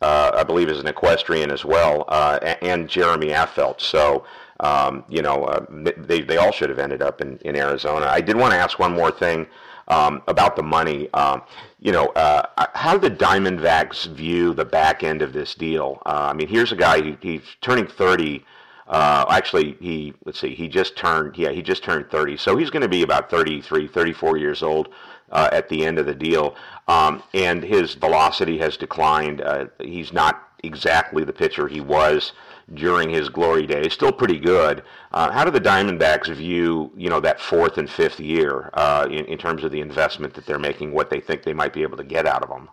uh, 0.00 0.32
I 0.34 0.42
believe, 0.42 0.68
is 0.68 0.80
an 0.80 0.88
equestrian 0.88 1.52
as 1.52 1.64
well, 1.64 2.04
uh, 2.08 2.56
and 2.60 2.88
Jeremy 2.88 3.28
Affeldt. 3.28 3.80
So. 3.80 4.24
Um, 4.60 5.02
you 5.08 5.22
know, 5.22 5.42
uh, 5.46 5.66
they, 5.96 6.20
they 6.20 6.36
all 6.36 6.52
should 6.52 6.70
have 6.70 6.78
ended 6.78 7.02
up 7.02 7.20
in, 7.20 7.36
in 7.38 7.56
Arizona. 7.56 8.06
I 8.06 8.20
did 8.20 8.36
want 8.36 8.52
to 8.52 8.58
ask 8.58 8.78
one 8.78 8.92
more 8.92 9.10
thing 9.10 9.48
um, 9.92 10.22
about 10.26 10.56
the 10.56 10.62
money. 10.62 11.12
Um, 11.12 11.42
you 11.78 11.92
know, 11.92 12.06
uh, 12.08 12.66
how 12.74 12.96
do 12.96 13.08
the 13.08 13.14
Diamondbacks 13.14 14.06
view 14.06 14.54
the 14.54 14.64
back 14.64 15.02
end 15.02 15.22
of 15.22 15.32
this 15.32 15.54
deal? 15.54 16.00
Uh, 16.06 16.28
I 16.30 16.32
mean, 16.32 16.48
here's 16.48 16.72
a 16.72 16.76
guy, 16.76 17.02
he, 17.02 17.18
he's 17.20 17.42
turning 17.60 17.86
30 17.86 18.44
uh, 18.88 19.24
actually, 19.30 19.76
he 19.80 20.12
let's 20.24 20.40
see, 20.40 20.54
he 20.54 20.68
just 20.68 20.96
turned 20.96 21.38
yeah 21.38 21.50
he 21.50 21.62
just 21.62 21.82
turned 21.82 22.10
30, 22.10 22.36
so 22.36 22.56
he's 22.56 22.68
going 22.68 22.82
to 22.82 22.88
be 22.88 23.02
about 23.02 23.30
33, 23.30 23.88
34 23.88 24.36
years 24.36 24.62
old 24.62 24.88
uh, 25.30 25.48
at 25.52 25.68
the 25.68 25.86
end 25.86 25.98
of 25.98 26.06
the 26.06 26.14
deal, 26.14 26.56
um, 26.88 27.22
and 27.32 27.62
his 27.62 27.94
velocity 27.94 28.58
has 28.58 28.76
declined. 28.76 29.40
Uh, 29.40 29.66
he's 29.80 30.12
not 30.12 30.48
exactly 30.62 31.24
the 31.24 31.32
pitcher 31.32 31.68
he 31.68 31.80
was 31.80 32.32
during 32.74 33.10
his 33.10 33.28
glory 33.28 33.66
days. 33.66 33.92
Still 33.92 34.12
pretty 34.12 34.38
good. 34.38 34.82
Uh, 35.12 35.30
how 35.30 35.44
do 35.44 35.50
the 35.50 35.60
Diamondbacks 35.60 36.34
view 36.34 36.90
you 36.96 37.08
know 37.08 37.20
that 37.20 37.40
fourth 37.40 37.78
and 37.78 37.88
fifth 37.88 38.20
year 38.20 38.70
uh, 38.74 39.06
in, 39.10 39.24
in 39.26 39.38
terms 39.38 39.64
of 39.64 39.70
the 39.70 39.80
investment 39.80 40.34
that 40.34 40.46
they're 40.46 40.58
making, 40.58 40.92
what 40.92 41.10
they 41.10 41.20
think 41.20 41.42
they 41.42 41.54
might 41.54 41.72
be 41.72 41.82
able 41.82 41.96
to 41.96 42.04
get 42.04 42.26
out 42.26 42.42
of 42.42 42.48
them? 42.48 42.68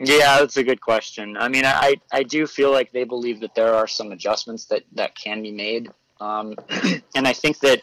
Yeah, 0.00 0.38
that's 0.38 0.56
a 0.56 0.64
good 0.64 0.80
question. 0.80 1.36
I 1.36 1.48
mean, 1.48 1.64
I, 1.64 1.94
I 2.12 2.24
do 2.24 2.46
feel 2.46 2.72
like 2.72 2.90
they 2.92 3.04
believe 3.04 3.40
that 3.40 3.54
there 3.54 3.74
are 3.74 3.86
some 3.86 4.12
adjustments 4.12 4.64
that, 4.66 4.82
that 4.92 5.14
can 5.14 5.42
be 5.42 5.52
made. 5.52 5.90
Um, 6.20 6.56
and 7.14 7.28
I 7.28 7.32
think 7.32 7.60
that, 7.60 7.82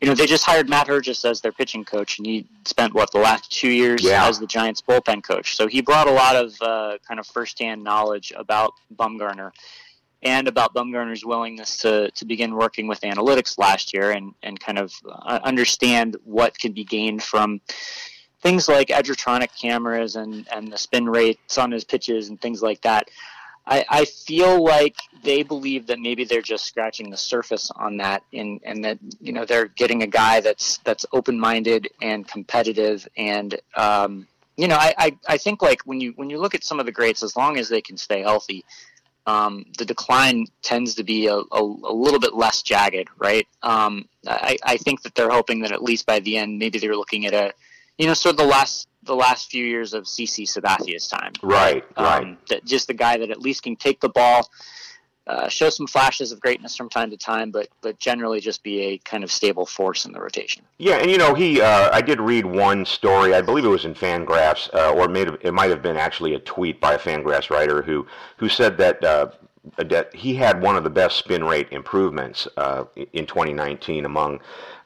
you 0.00 0.08
know, 0.08 0.14
they 0.14 0.26
just 0.26 0.44
hired 0.44 0.68
Matt 0.68 0.88
Herges 0.88 1.24
as 1.24 1.40
their 1.40 1.52
pitching 1.52 1.84
coach, 1.84 2.18
and 2.18 2.26
he 2.26 2.46
spent, 2.64 2.94
what, 2.94 3.12
the 3.12 3.18
last 3.18 3.50
two 3.50 3.70
years 3.70 4.02
yeah. 4.02 4.26
as 4.28 4.40
the 4.40 4.46
Giants 4.46 4.82
bullpen 4.82 5.22
coach. 5.22 5.56
So 5.56 5.68
he 5.68 5.80
brought 5.80 6.08
a 6.08 6.12
lot 6.12 6.36
of 6.36 6.54
uh, 6.60 6.98
kind 7.06 7.20
of 7.20 7.26
firsthand 7.26 7.82
knowledge 7.82 8.32
about 8.36 8.72
Bumgarner 8.94 9.52
and 10.22 10.48
about 10.48 10.74
Bumgarner's 10.74 11.24
willingness 11.24 11.76
to, 11.78 12.10
to 12.12 12.24
begin 12.24 12.54
working 12.54 12.86
with 12.86 13.00
analytics 13.02 13.58
last 13.58 13.92
year 13.92 14.12
and, 14.12 14.34
and 14.42 14.58
kind 14.58 14.78
of 14.78 14.92
uh, 15.08 15.38
understand 15.44 16.16
what 16.24 16.58
can 16.58 16.72
be 16.72 16.84
gained 16.84 17.22
from 17.22 17.60
things 18.40 18.68
like 18.68 18.88
Edgertronic 18.88 19.48
cameras 19.60 20.16
and, 20.16 20.46
and 20.52 20.72
the 20.72 20.78
spin 20.78 21.08
rates 21.08 21.58
on 21.58 21.70
his 21.70 21.84
pitches 21.84 22.28
and 22.28 22.40
things 22.40 22.62
like 22.62 22.80
that. 22.82 23.10
I, 23.66 23.84
I 23.88 24.04
feel 24.04 24.62
like 24.62 24.96
they 25.24 25.42
believe 25.42 25.88
that 25.88 25.98
maybe 25.98 26.24
they're 26.24 26.40
just 26.40 26.64
scratching 26.64 27.10
the 27.10 27.16
surface 27.16 27.70
on 27.74 27.96
that 27.96 28.22
and, 28.32 28.60
and 28.64 28.84
that, 28.84 28.98
you 29.20 29.32
know, 29.32 29.44
they're 29.44 29.66
getting 29.66 30.02
a 30.04 30.06
guy 30.06 30.40
that's, 30.40 30.78
that's 30.78 31.04
open-minded 31.12 31.88
and 32.00 32.28
competitive. 32.28 33.08
And, 33.16 33.58
um, 33.76 34.28
you 34.56 34.68
know, 34.68 34.76
I, 34.76 34.94
I, 34.96 35.18
I 35.28 35.36
think 35.36 35.62
like 35.62 35.82
when 35.82 36.00
you, 36.00 36.12
when 36.14 36.30
you 36.30 36.38
look 36.38 36.54
at 36.54 36.62
some 36.62 36.78
of 36.78 36.86
the 36.86 36.92
greats, 36.92 37.24
as 37.24 37.36
long 37.36 37.58
as 37.58 37.68
they 37.68 37.80
can 37.80 37.96
stay 37.96 38.22
healthy, 38.22 38.64
um, 39.26 39.64
the 39.76 39.84
decline 39.84 40.46
tends 40.62 40.94
to 40.94 41.04
be 41.04 41.26
a, 41.26 41.34
a, 41.34 41.60
a, 41.60 41.92
little 41.92 42.20
bit 42.20 42.34
less 42.34 42.62
jagged, 42.62 43.08
right? 43.18 43.46
Um, 43.62 44.08
I, 44.26 44.56
I 44.62 44.76
think 44.76 45.02
that 45.02 45.14
they're 45.14 45.30
hoping 45.30 45.60
that 45.60 45.72
at 45.72 45.82
least 45.82 46.06
by 46.06 46.20
the 46.20 46.38
end, 46.38 46.58
maybe 46.58 46.78
they're 46.78 46.96
looking 46.96 47.26
at 47.26 47.34
a, 47.34 47.52
you 47.98 48.06
know, 48.06 48.14
sort 48.14 48.34
of 48.34 48.36
the 48.38 48.46
last 48.46 48.88
the 49.02 49.16
last 49.16 49.50
few 49.50 49.64
years 49.64 49.94
of 49.94 50.04
CC 50.04 50.48
Sabathia's 50.48 51.08
time. 51.08 51.32
Right, 51.42 51.84
um, 51.96 52.04
right. 52.04 52.48
That 52.48 52.64
just 52.64 52.88
the 52.88 52.94
guy 52.94 53.16
that 53.16 53.30
at 53.30 53.40
least 53.40 53.62
can 53.62 53.76
take 53.76 54.00
the 54.00 54.08
ball, 54.08 54.50
uh, 55.26 55.48
show 55.48 55.68
some 55.70 55.86
flashes 55.86 56.30
of 56.30 56.40
greatness 56.40 56.76
from 56.76 56.88
time 56.88 57.10
to 57.10 57.16
time, 57.16 57.50
but 57.50 57.68
but 57.80 57.98
generally 57.98 58.40
just 58.40 58.62
be 58.62 58.80
a 58.82 58.98
kind 58.98 59.24
of 59.24 59.30
stable 59.30 59.66
force 59.66 60.04
in 60.04 60.12
the 60.12 60.20
rotation. 60.20 60.62
Yeah, 60.78 60.96
and 60.96 61.10
you 61.10 61.18
know 61.18 61.34
he, 61.34 61.60
uh, 61.60 61.90
I 61.92 62.00
did 62.00 62.20
read 62.20 62.46
one 62.46 62.84
story. 62.84 63.34
I 63.34 63.40
believe 63.40 63.64
it 63.64 63.68
was 63.68 63.84
in 63.84 63.94
Fangraphs, 63.94 64.72
uh, 64.72 64.92
or 64.92 65.10
it, 65.10 65.26
have, 65.26 65.38
it 65.40 65.52
might 65.52 65.70
have 65.70 65.82
been 65.82 65.96
actually 65.96 66.34
a 66.34 66.38
tweet 66.40 66.80
by 66.80 66.94
a 66.94 66.98
Fangraphs 66.98 67.50
writer 67.50 67.82
who 67.82 68.06
who 68.36 68.48
said 68.48 68.78
that. 68.78 69.04
That 69.78 70.14
he 70.14 70.34
had 70.34 70.62
one 70.62 70.76
of 70.76 70.84
the 70.84 70.90
best 70.90 71.16
spin 71.16 71.44
rate 71.44 71.68
improvements 71.72 72.46
uh, 72.56 72.84
in 73.12 73.26
2019 73.26 74.04
among 74.04 74.40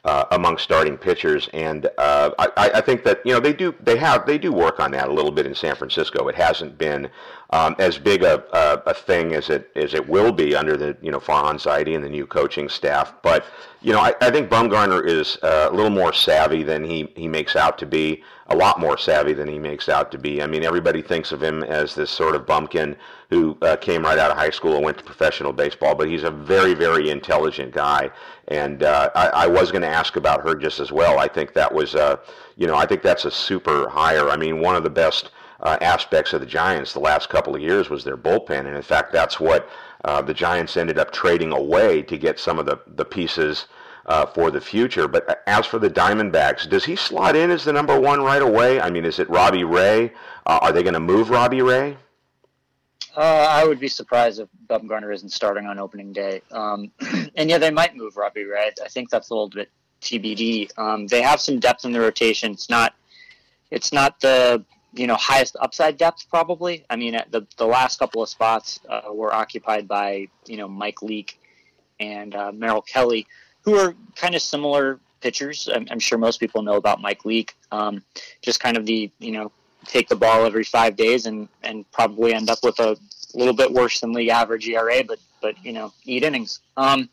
uh, 0.04 0.24
among 0.30 0.56
starting 0.56 0.96
pitchers, 0.96 1.48
and 1.52 1.86
uh, 1.98 2.30
I, 2.38 2.70
I, 2.74 2.80
think 2.80 3.04
that 3.04 3.20
you 3.24 3.34
know 3.34 3.40
they 3.40 3.52
do 3.52 3.74
they 3.82 3.98
have 3.98 4.24
they 4.24 4.38
do 4.38 4.50
work 4.50 4.80
on 4.80 4.92
that 4.92 5.08
a 5.08 5.12
little 5.12 5.30
bit 5.30 5.46
in 5.46 5.54
San 5.54 5.76
Francisco. 5.76 6.26
It 6.28 6.34
hasn't 6.34 6.78
been 6.78 7.10
um, 7.50 7.76
as 7.78 7.98
big 7.98 8.22
a, 8.22 8.42
a, 8.56 8.90
a, 8.90 8.94
thing 8.94 9.34
as 9.34 9.50
it 9.50 9.70
as 9.76 9.92
it 9.92 10.08
will 10.08 10.32
be 10.32 10.56
under 10.56 10.78
the 10.78 10.96
you 11.02 11.10
know 11.10 11.20
Farhan 11.20 11.56
Zaidi 11.56 11.94
and 11.94 12.02
the 12.02 12.08
new 12.08 12.26
coaching 12.26 12.70
staff. 12.70 13.12
But 13.22 13.44
you 13.82 13.92
know 13.92 14.00
I, 14.00 14.14
I 14.22 14.30
think 14.30 14.48
Bumgarner 14.48 15.06
is 15.06 15.36
uh, 15.42 15.68
a 15.70 15.74
little 15.74 15.90
more 15.90 16.14
savvy 16.14 16.62
than 16.62 16.82
he 16.82 17.12
he 17.14 17.28
makes 17.28 17.54
out 17.54 17.76
to 17.78 17.86
be. 17.86 18.22
A 18.50 18.56
lot 18.56 18.80
more 18.80 18.98
savvy 18.98 19.32
than 19.32 19.46
he 19.46 19.58
makes 19.58 19.88
out 19.88 20.10
to 20.10 20.18
be. 20.18 20.42
I 20.42 20.46
mean, 20.46 20.64
everybody 20.64 21.02
thinks 21.02 21.30
of 21.30 21.42
him 21.42 21.62
as 21.62 21.94
this 21.94 22.10
sort 22.10 22.34
of 22.34 22.46
bumpkin 22.46 22.96
who 23.30 23.56
uh, 23.62 23.76
came 23.76 24.02
right 24.02 24.18
out 24.18 24.32
of 24.32 24.36
high 24.36 24.50
school 24.50 24.74
and 24.74 24.84
went 24.84 24.98
to 24.98 25.04
professional 25.04 25.52
baseball, 25.52 25.94
but 25.94 26.08
he's 26.08 26.24
a 26.24 26.30
very, 26.32 26.74
very 26.74 27.10
intelligent 27.10 27.72
guy. 27.72 28.10
And 28.48 28.82
uh, 28.82 29.10
I, 29.14 29.28
I, 29.28 29.46
was 29.46 29.70
going 29.70 29.82
to 29.82 29.88
ask 29.88 30.16
about 30.16 30.40
Herges 30.40 30.80
as 30.80 30.90
well. 30.90 31.20
I 31.20 31.28
think 31.28 31.54
that 31.54 31.72
was, 31.72 31.94
uh, 31.94 32.16
you 32.56 32.66
know, 32.66 32.74
I 32.74 32.86
think 32.86 33.02
that's 33.02 33.24
a 33.24 33.30
super 33.30 33.88
hire. 33.88 34.28
I 34.28 34.36
mean, 34.36 34.60
one 34.60 34.74
of 34.74 34.82
the 34.82 34.90
best 34.90 35.30
uh, 35.62 35.78
aspects 35.80 36.32
of 36.32 36.40
the 36.40 36.46
Giants 36.46 36.92
the 36.92 37.00
last 37.00 37.28
couple 37.28 37.54
of 37.54 37.60
years 37.60 37.90
was 37.90 38.02
their 38.02 38.16
bullpen, 38.16 38.66
and 38.66 38.76
in 38.76 38.82
fact, 38.82 39.12
that's 39.12 39.38
what 39.38 39.68
uh, 40.04 40.22
the 40.22 40.34
Giants 40.34 40.76
ended 40.76 40.98
up 40.98 41.12
trading 41.12 41.52
away 41.52 42.02
to 42.02 42.16
get 42.18 42.38
some 42.38 42.58
of 42.58 42.66
the 42.66 42.80
the 42.96 43.04
pieces. 43.04 43.66
Uh, 44.06 44.24
for 44.26 44.50
the 44.50 44.60
future. 44.60 45.06
But 45.06 45.42
as 45.46 45.66
for 45.66 45.78
the 45.78 45.90
Diamondbacks, 45.90 46.68
does 46.68 46.84
he 46.84 46.96
slot 46.96 47.36
in 47.36 47.50
as 47.50 47.64
the 47.64 47.72
number 47.72 48.00
one 48.00 48.22
right 48.22 48.40
away? 48.40 48.80
I 48.80 48.90
mean, 48.90 49.04
is 49.04 49.18
it 49.18 49.28
Robbie 49.28 49.62
Ray? 49.62 50.12
Uh, 50.46 50.58
are 50.62 50.72
they 50.72 50.82
going 50.82 50.94
to 50.94 51.00
move 51.00 51.28
Robbie 51.28 51.62
Ray? 51.62 51.96
Uh, 53.16 53.46
I 53.50 53.64
would 53.64 53.80
be 53.80 53.88
surprised 53.88 54.40
if 54.40 54.48
Bumgarner 54.68 55.12
isn't 55.14 55.30
starting 55.30 55.66
on 55.66 55.78
opening 55.78 56.12
day. 56.12 56.42
Um, 56.50 56.90
and 57.36 57.50
yeah, 57.50 57.58
they 57.58 57.70
might 57.70 57.96
move 57.96 58.16
Robbie 58.16 58.44
Ray. 58.44 58.70
I 58.82 58.88
think 58.88 59.10
that's 59.10 59.30
a 59.30 59.34
little 59.34 59.48
bit 59.48 59.68
TBD. 60.00 60.76
Um, 60.78 61.06
they 61.06 61.22
have 61.22 61.40
some 61.40 61.58
depth 61.58 61.84
in 61.84 61.92
the 61.92 62.00
rotation. 62.00 62.52
It's 62.52 62.70
not, 62.70 62.94
it's 63.70 63.92
not 63.92 64.20
the 64.20 64.64
you 64.92 65.06
know 65.06 65.16
highest 65.16 65.56
upside 65.60 65.96
depth 65.96 66.28
probably. 66.30 66.84
I 66.90 66.96
mean, 66.96 67.20
the 67.30 67.46
the 67.56 67.66
last 67.66 67.98
couple 67.98 68.22
of 68.22 68.28
spots 68.28 68.80
uh, 68.88 69.02
were 69.12 69.32
occupied 69.32 69.86
by 69.86 70.28
you 70.46 70.56
know 70.56 70.68
Mike 70.68 71.02
Leake 71.02 71.40
and 71.98 72.34
uh, 72.34 72.52
Merrill 72.52 72.82
Kelly, 72.82 73.26
who 73.62 73.76
are 73.76 73.94
kind 74.16 74.34
of 74.34 74.42
similar 74.42 74.98
pitchers. 75.20 75.68
I'm, 75.72 75.86
I'm, 75.90 75.98
sure 75.98 76.18
most 76.18 76.40
people 76.40 76.62
know 76.62 76.76
about 76.76 77.00
Mike 77.00 77.24
Leake. 77.24 77.54
Um, 77.70 78.02
just 78.42 78.60
kind 78.60 78.76
of 78.76 78.86
the 78.86 79.10
you 79.18 79.32
know 79.32 79.52
take 79.86 80.08
the 80.08 80.16
ball 80.16 80.44
every 80.44 80.64
five 80.64 80.96
days 80.96 81.26
and 81.26 81.48
and 81.62 81.90
probably 81.92 82.34
end 82.34 82.50
up 82.50 82.58
with 82.62 82.78
a 82.80 82.96
little 83.34 83.54
bit 83.54 83.72
worse 83.72 84.00
than 84.00 84.12
league 84.12 84.28
average 84.28 84.68
ERA, 84.68 85.04
but 85.04 85.18
but 85.40 85.62
you 85.64 85.72
know 85.72 85.92
eat 86.04 86.22
innings. 86.22 86.60
Um, 86.76 87.08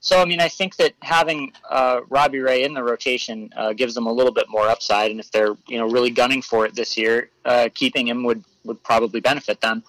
so 0.00 0.20
I 0.22 0.24
mean, 0.24 0.40
I 0.40 0.48
think 0.48 0.76
that 0.76 0.94
having 1.02 1.52
uh, 1.68 2.00
Robbie 2.08 2.38
Ray 2.38 2.64
in 2.64 2.72
the 2.72 2.82
rotation 2.82 3.52
uh, 3.56 3.72
gives 3.72 3.94
them 3.94 4.06
a 4.06 4.12
little 4.12 4.32
bit 4.32 4.48
more 4.48 4.68
upside, 4.68 5.10
and 5.10 5.20
if 5.20 5.30
they're 5.30 5.56
you 5.66 5.78
know 5.78 5.88
really 5.88 6.10
gunning 6.10 6.42
for 6.42 6.66
it 6.66 6.74
this 6.74 6.96
year, 6.96 7.30
uh, 7.44 7.68
keeping 7.74 8.06
him 8.06 8.24
would 8.24 8.44
would 8.64 8.82
probably 8.82 9.20
benefit 9.20 9.60
them. 9.60 9.82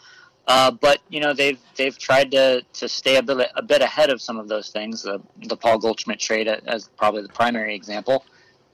Uh, 0.50 0.72
but 0.72 1.00
you 1.10 1.20
know 1.20 1.32
they've 1.32 1.60
they've 1.78 1.98
tried 1.98 2.32
to, 2.32 2.64
to 2.74 2.90
stay 2.90 3.18
a 3.18 3.22
bit 3.22 3.52
a 3.56 3.62
bit 3.62 3.84
ahead 3.84 4.10
of 4.10 4.20
some 4.20 4.40
of 4.40 4.48
those 4.48 4.70
things. 4.70 5.04
The 5.04 5.22
the 5.44 5.56
Paul 5.56 5.78
Goldschmidt 5.78 6.20
trade 6.20 6.48
as 6.48 6.90
probably 6.98 7.22
the 7.22 7.30
primary 7.30 7.76
example. 7.76 8.26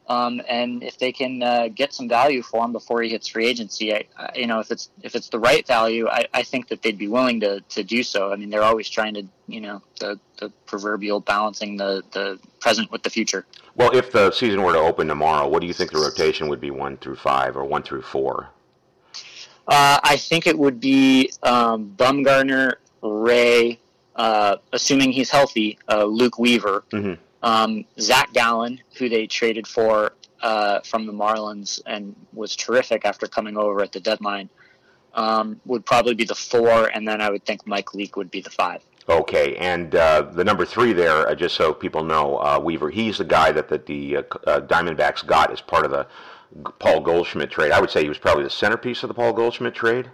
Um, 0.08 0.40
and 0.48 0.84
if 0.84 1.00
they 1.00 1.12
can 1.12 1.42
uh, 1.42 1.68
get 1.68 1.92
some 1.92 2.08
value 2.08 2.44
for 2.44 2.64
him 2.64 2.72
before 2.72 3.02
he 3.02 3.10
hits 3.10 3.28
free 3.28 3.48
agency, 3.48 3.94
I, 3.94 4.04
I, 4.18 4.32
you 4.36 4.48
know, 4.48 4.60
if 4.60 4.72
it's 4.72 4.90
if 5.02 5.16
it's 5.16 5.30
the 5.30 5.40
right 5.40 5.66
value, 5.68 6.08
I, 6.08 6.28
I 6.34 6.44
think 6.44 6.68
that 6.70 6.82
they'd 6.82 6.98
be 6.98 7.08
willing 7.08 7.40
to, 7.42 7.60
to 7.60 7.84
do 7.84 8.04
so. 8.04 8.32
I 8.32 8.36
mean, 8.36 8.52
they're 8.52 8.64
always 8.64 8.88
trying 8.88 9.16
to, 9.16 9.24
you 9.48 9.62
know, 9.62 9.82
the, 10.00 10.20
the 10.38 10.52
proverbial 10.68 11.22
balancing 11.22 11.76
the, 11.76 12.04
the 12.12 12.40
present 12.62 12.92
with 12.92 13.02
the 13.02 13.10
future. 13.10 13.46
Well, 13.76 13.96
if 13.98 14.12
the 14.12 14.32
season 14.32 14.62
were 14.62 14.74
to 14.74 14.80
open 14.80 15.08
tomorrow, 15.08 15.48
what 15.48 15.60
do 15.62 15.68
you 15.68 15.74
think 15.74 15.92
the 15.92 16.00
rotation 16.00 16.48
would 16.50 16.62
be 16.62 16.72
one 16.72 16.98
through 16.98 17.16
five 17.16 17.58
or 17.58 17.66
one 17.66 17.82
through 17.82 18.04
four? 18.04 18.50
Uh, 19.68 20.00
I 20.04 20.18
think 20.18 20.48
it 20.48 20.58
would 20.58 20.80
be 20.80 21.32
um, 21.44 21.94
Bumgarner, 21.98 22.76
Ray, 23.02 23.80
uh, 24.16 24.58
assuming 24.74 25.12
he's 25.12 25.30
healthy, 25.30 25.80
uh, 25.90 26.06
Luke 26.06 26.38
Weaver. 26.38 26.84
Mm-hmm 26.92 27.22
um, 27.46 27.86
Zac 28.00 28.34
Gallen, 28.34 28.82
who 28.98 29.08
they 29.08 29.28
traded 29.28 29.68
for 29.68 30.14
uh, 30.42 30.82
from 30.82 31.06
the 31.06 31.14
Marlins 31.14 31.80
and 31.86 32.16
was 32.34 32.56
terrific 32.56 33.06
after 33.06 33.28
coming 33.28 33.56
over 33.56 33.82
at 33.82 33.92
the 33.92 34.00
deadline, 34.00 34.50
um, 35.14 35.62
would 35.66 35.86
probably 35.86 36.16
be 36.16 36.26
the 36.26 36.36
four, 36.36 36.88
and 36.88 37.08
then 37.08 37.22
I 37.22 37.30
would 37.30 37.46
think 37.46 37.66
Mike 37.66 37.94
Leake 37.94 38.18
would 38.18 38.32
be 38.32 38.42
the 38.42 38.50
five. 38.50 38.82
Okay, 39.08 39.56
and 39.58 39.94
uh, 39.96 40.24
the 40.24 40.44
number 40.44 40.66
three 40.66 40.92
there, 40.92 41.28
uh, 41.28 41.36
just 41.36 41.56
so 41.56 41.72
people 41.72 42.04
know, 42.04 42.38
uh, 42.38 42.60
Weaver, 42.62 42.90
he's 42.90 43.20
the 43.20 43.24
guy 43.24 43.52
that, 43.52 43.70
that 43.70 43.86
the 43.86 44.18
uh, 44.18 44.24
uh, 44.48 44.62
Diamondbacks 44.62 45.26
got 45.26 45.52
as 45.52 45.62
part 45.62 45.86
of 45.86 45.92
the 45.92 46.08
Paul 46.80 47.02
Goldschmidt 47.02 47.52
trade. 47.52 47.72
I 47.72 47.80
would 47.80 47.90
say 47.90 48.04
he 48.04 48.10
was 48.10 48.18
probably 48.18 48.44
the 48.44 48.50
centerpiece 48.50 49.04
of 49.04 49.08
the 49.08 49.14
Paul 49.14 49.34
Goldschmidt 49.34 49.76
trade. 49.76 50.10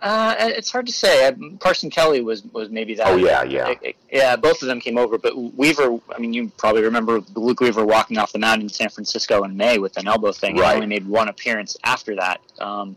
Uh, 0.00 0.34
it's 0.38 0.70
hard 0.70 0.86
to 0.86 0.92
say. 0.92 1.34
Carson 1.58 1.90
Kelly 1.90 2.20
was 2.20 2.44
was 2.52 2.70
maybe 2.70 2.94
that. 2.94 3.08
Oh 3.08 3.16
yeah, 3.16 3.42
yeah, 3.42 3.70
it, 3.70 3.78
it, 3.82 3.96
yeah. 4.12 4.36
Both 4.36 4.62
of 4.62 4.68
them 4.68 4.80
came 4.80 4.96
over, 4.96 5.18
but 5.18 5.36
Weaver. 5.36 5.98
I 6.14 6.18
mean, 6.18 6.32
you 6.32 6.52
probably 6.56 6.82
remember 6.82 7.20
Luke 7.34 7.60
Weaver 7.60 7.84
walking 7.84 8.16
off 8.16 8.32
the 8.32 8.38
mound 8.38 8.62
in 8.62 8.68
San 8.68 8.90
Francisco 8.90 9.42
in 9.42 9.56
May 9.56 9.78
with 9.78 9.96
an 9.96 10.06
elbow 10.06 10.30
thing. 10.30 10.56
Right. 10.56 10.70
He 10.70 10.74
only 10.76 10.86
made 10.86 11.06
one 11.06 11.28
appearance 11.28 11.76
after 11.82 12.14
that. 12.14 12.40
Um, 12.60 12.96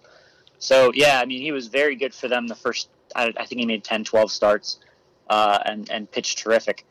so 0.60 0.92
yeah, 0.94 1.20
I 1.20 1.26
mean, 1.26 1.42
he 1.42 1.52
was 1.52 1.68
very 1.68 1.96
good 1.96 2.14
for 2.14 2.28
them 2.28 2.48
the 2.48 2.56
first 2.56 2.88
I, 3.16 3.34
I 3.38 3.46
think 3.46 3.60
he 3.60 3.66
made 3.66 3.84
10, 3.84 4.04
12 4.04 4.32
starts 4.32 4.78
uh, 5.30 5.60
and 5.66 5.90
and 5.90 6.12
pitched 6.12 6.38
terrific, 6.38 6.86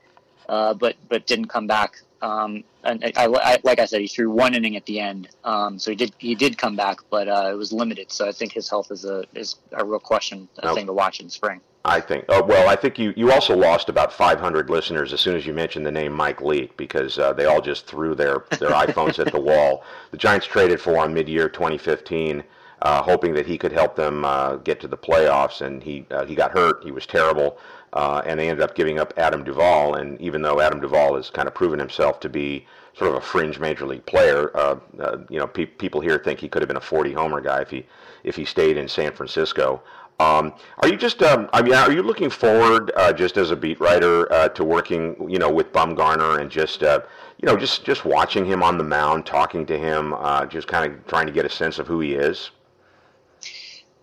uh, 0.48 0.74
but 0.74 0.96
but 1.08 1.26
didn't 1.26 1.48
come 1.48 1.66
back. 1.66 2.02
Um, 2.22 2.64
and 2.84 3.02
I, 3.16 3.26
I, 3.26 3.58
like 3.62 3.78
I 3.78 3.86
said, 3.86 4.00
he 4.00 4.06
threw 4.06 4.30
one 4.30 4.54
inning 4.54 4.76
at 4.76 4.84
the 4.86 5.00
end, 5.00 5.28
um, 5.44 5.78
so 5.78 5.90
he 5.90 5.96
did 5.96 6.12
he 6.18 6.34
did 6.34 6.58
come 6.58 6.76
back, 6.76 6.98
but 7.10 7.28
uh, 7.28 7.48
it 7.50 7.56
was 7.56 7.72
limited. 7.72 8.12
So 8.12 8.28
I 8.28 8.32
think 8.32 8.52
his 8.52 8.68
health 8.68 8.90
is 8.90 9.04
a 9.04 9.24
is 9.34 9.56
a 9.72 9.84
real 9.84 10.00
question, 10.00 10.48
a 10.58 10.66
No. 10.66 10.74
thing 10.74 10.86
to 10.86 10.92
watch 10.92 11.20
in 11.20 11.30
spring. 11.30 11.60
I 11.82 11.98
think. 12.00 12.26
Oh, 12.28 12.42
well, 12.44 12.68
I 12.68 12.76
think 12.76 12.98
you, 12.98 13.14
you 13.16 13.32
also 13.32 13.56
lost 13.56 13.88
about 13.88 14.12
500 14.12 14.68
listeners 14.68 15.14
as 15.14 15.20
soon 15.20 15.34
as 15.34 15.46
you 15.46 15.54
mentioned 15.54 15.86
the 15.86 15.90
name 15.90 16.12
Mike 16.12 16.42
Leake 16.42 16.76
because 16.76 17.18
uh, 17.18 17.32
they 17.32 17.46
all 17.46 17.62
just 17.62 17.86
threw 17.86 18.14
their, 18.14 18.44
their 18.58 18.68
iPhones 18.70 19.18
at 19.18 19.32
the 19.32 19.40
wall. 19.40 19.82
The 20.10 20.18
Giants 20.18 20.46
traded 20.46 20.78
for 20.78 21.02
him 21.02 21.14
mid-year 21.14 21.48
2015, 21.48 22.44
uh, 22.82 23.02
hoping 23.02 23.32
that 23.32 23.46
he 23.46 23.56
could 23.56 23.72
help 23.72 23.96
them 23.96 24.26
uh, 24.26 24.56
get 24.56 24.78
to 24.80 24.88
the 24.88 24.96
playoffs, 24.98 25.62
and 25.62 25.82
he 25.82 26.06
uh, 26.10 26.26
he 26.26 26.34
got 26.34 26.50
hurt. 26.50 26.84
He 26.84 26.90
was 26.90 27.06
terrible, 27.06 27.56
uh, 27.92 28.22
and 28.24 28.38
they 28.38 28.48
ended 28.48 28.62
up 28.62 28.74
giving 28.74 28.98
up 28.98 29.12
Adam 29.16 29.44
Duvall. 29.44 29.94
And 29.94 30.20
even 30.20 30.42
though 30.42 30.60
Adam 30.60 30.80
Duvall 30.80 31.16
has 31.16 31.30
kind 31.30 31.48
of 31.48 31.54
proven 31.54 31.78
himself 31.78 32.20
to 32.20 32.28
be 32.28 32.66
sort 32.94 33.10
of 33.10 33.16
a 33.16 33.20
fringe 33.20 33.58
major 33.58 33.86
league 33.86 34.06
player, 34.06 34.56
uh, 34.56 34.76
uh, 35.00 35.18
you 35.28 35.38
know, 35.38 35.46
pe- 35.46 35.66
people 35.66 36.00
here 36.00 36.18
think 36.18 36.40
he 36.40 36.48
could 36.48 36.62
have 36.62 36.68
been 36.68 36.76
a 36.76 36.80
40 36.80 37.12
homer 37.12 37.40
guy 37.40 37.60
if 37.60 37.70
he 37.70 37.86
if 38.22 38.36
he 38.36 38.44
stayed 38.44 38.76
in 38.76 38.86
San 38.86 39.12
Francisco. 39.12 39.82
Um, 40.20 40.52
are 40.80 40.88
you 40.88 40.98
just, 40.98 41.22
um, 41.22 41.48
I 41.54 41.62
mean, 41.62 41.72
are 41.72 41.90
you 41.90 42.02
looking 42.02 42.28
forward 42.28 42.92
uh, 42.94 43.10
just 43.10 43.38
as 43.38 43.50
a 43.52 43.56
beat 43.56 43.80
writer 43.80 44.30
uh, 44.30 44.48
to 44.50 44.62
working, 44.62 45.16
you 45.30 45.38
know, 45.38 45.50
with 45.50 45.72
Bumgarner 45.72 46.38
and 46.38 46.50
just, 46.50 46.82
uh, 46.82 47.00
you 47.40 47.46
know, 47.46 47.56
just 47.56 47.84
just 47.86 48.04
watching 48.04 48.44
him 48.44 48.62
on 48.62 48.76
the 48.76 48.84
mound, 48.84 49.24
talking 49.24 49.64
to 49.64 49.78
him, 49.78 50.14
just 50.50 50.68
kind 50.68 50.92
of 50.92 51.06
trying 51.06 51.26
to 51.26 51.32
get 51.32 51.46
a 51.46 51.48
sense 51.48 51.78
of 51.78 51.86
who 51.86 52.00
he 52.00 52.12
is? 52.12 52.50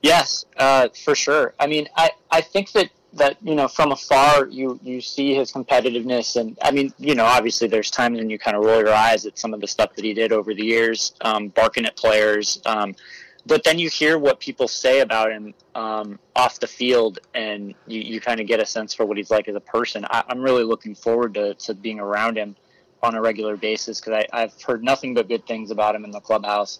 Yes, 0.02 0.46
for 1.04 1.14
sure. 1.14 1.54
I 1.60 1.68
mean, 1.68 1.88
I, 1.96 2.10
I 2.32 2.42
think 2.42 2.72
that, 2.72 2.90
that 3.18 3.38
you 3.42 3.56
know 3.56 3.68
from 3.68 3.92
afar 3.92 4.48
you 4.48 4.80
you 4.84 5.02
see 5.02 5.36
his 5.36 5.52
competitiveness, 5.52 6.36
and 6.36 6.58
I 6.62 6.72
mean, 6.72 6.94
you 6.98 7.16
know, 7.16 7.26
obviously 7.26 7.68
there's 7.68 7.92
times 7.92 8.18
when 8.18 8.30
you 8.30 8.40
kind 8.40 8.56
of 8.58 8.64
roll 8.64 8.80
your 8.80 8.94
eyes 8.94 9.26
at 9.26 9.38
some 9.38 9.54
of 9.54 9.62
the 9.62 9.68
stuff 9.68 9.96
that 9.96 10.06
he 10.06 10.14
did 10.14 10.32
over 10.32 10.54
the 10.54 10.64
years, 10.64 11.14
um, 11.22 11.50
barking 11.50 11.86
at 11.86 11.96
players. 11.96 12.62
Um, 12.66 12.96
but 13.46 13.64
then 13.64 13.80
you 13.80 13.90
hear 13.90 14.20
what 14.20 14.40
people 14.40 14.68
say 14.68 15.00
about 15.00 15.32
him 15.32 15.54
um, 15.74 16.20
off 16.36 16.60
the 16.60 16.68
field, 16.68 17.20
and 17.34 17.74
you, 17.88 18.02
you 18.02 18.20
kind 18.20 18.42
of 18.42 18.48
get 18.48 18.60
a 18.60 18.66
sense 18.66 18.94
for 18.94 19.06
what 19.06 19.16
he's 19.16 19.32
like 19.32 19.48
as 19.48 19.56
a 19.56 19.62
person. 19.62 20.06
I, 20.10 20.24
I'm 20.28 20.42
really 20.42 20.64
looking 20.64 20.96
forward 20.96 21.34
to, 21.36 21.54
to 21.54 21.74
being 21.74 22.00
around 22.00 22.38
him 22.38 22.58
on 23.02 23.16
a 23.16 23.22
regular 23.22 23.56
basis 23.56 24.02
because 24.02 24.26
I've 24.34 24.62
heard 24.62 24.84
nothing 24.84 25.14
but 25.14 25.30
good 25.30 25.46
things 25.48 25.72
about 25.72 25.96
him 25.96 26.04
in 26.04 26.12
the 26.12 26.20
clubhouse. 26.20 26.80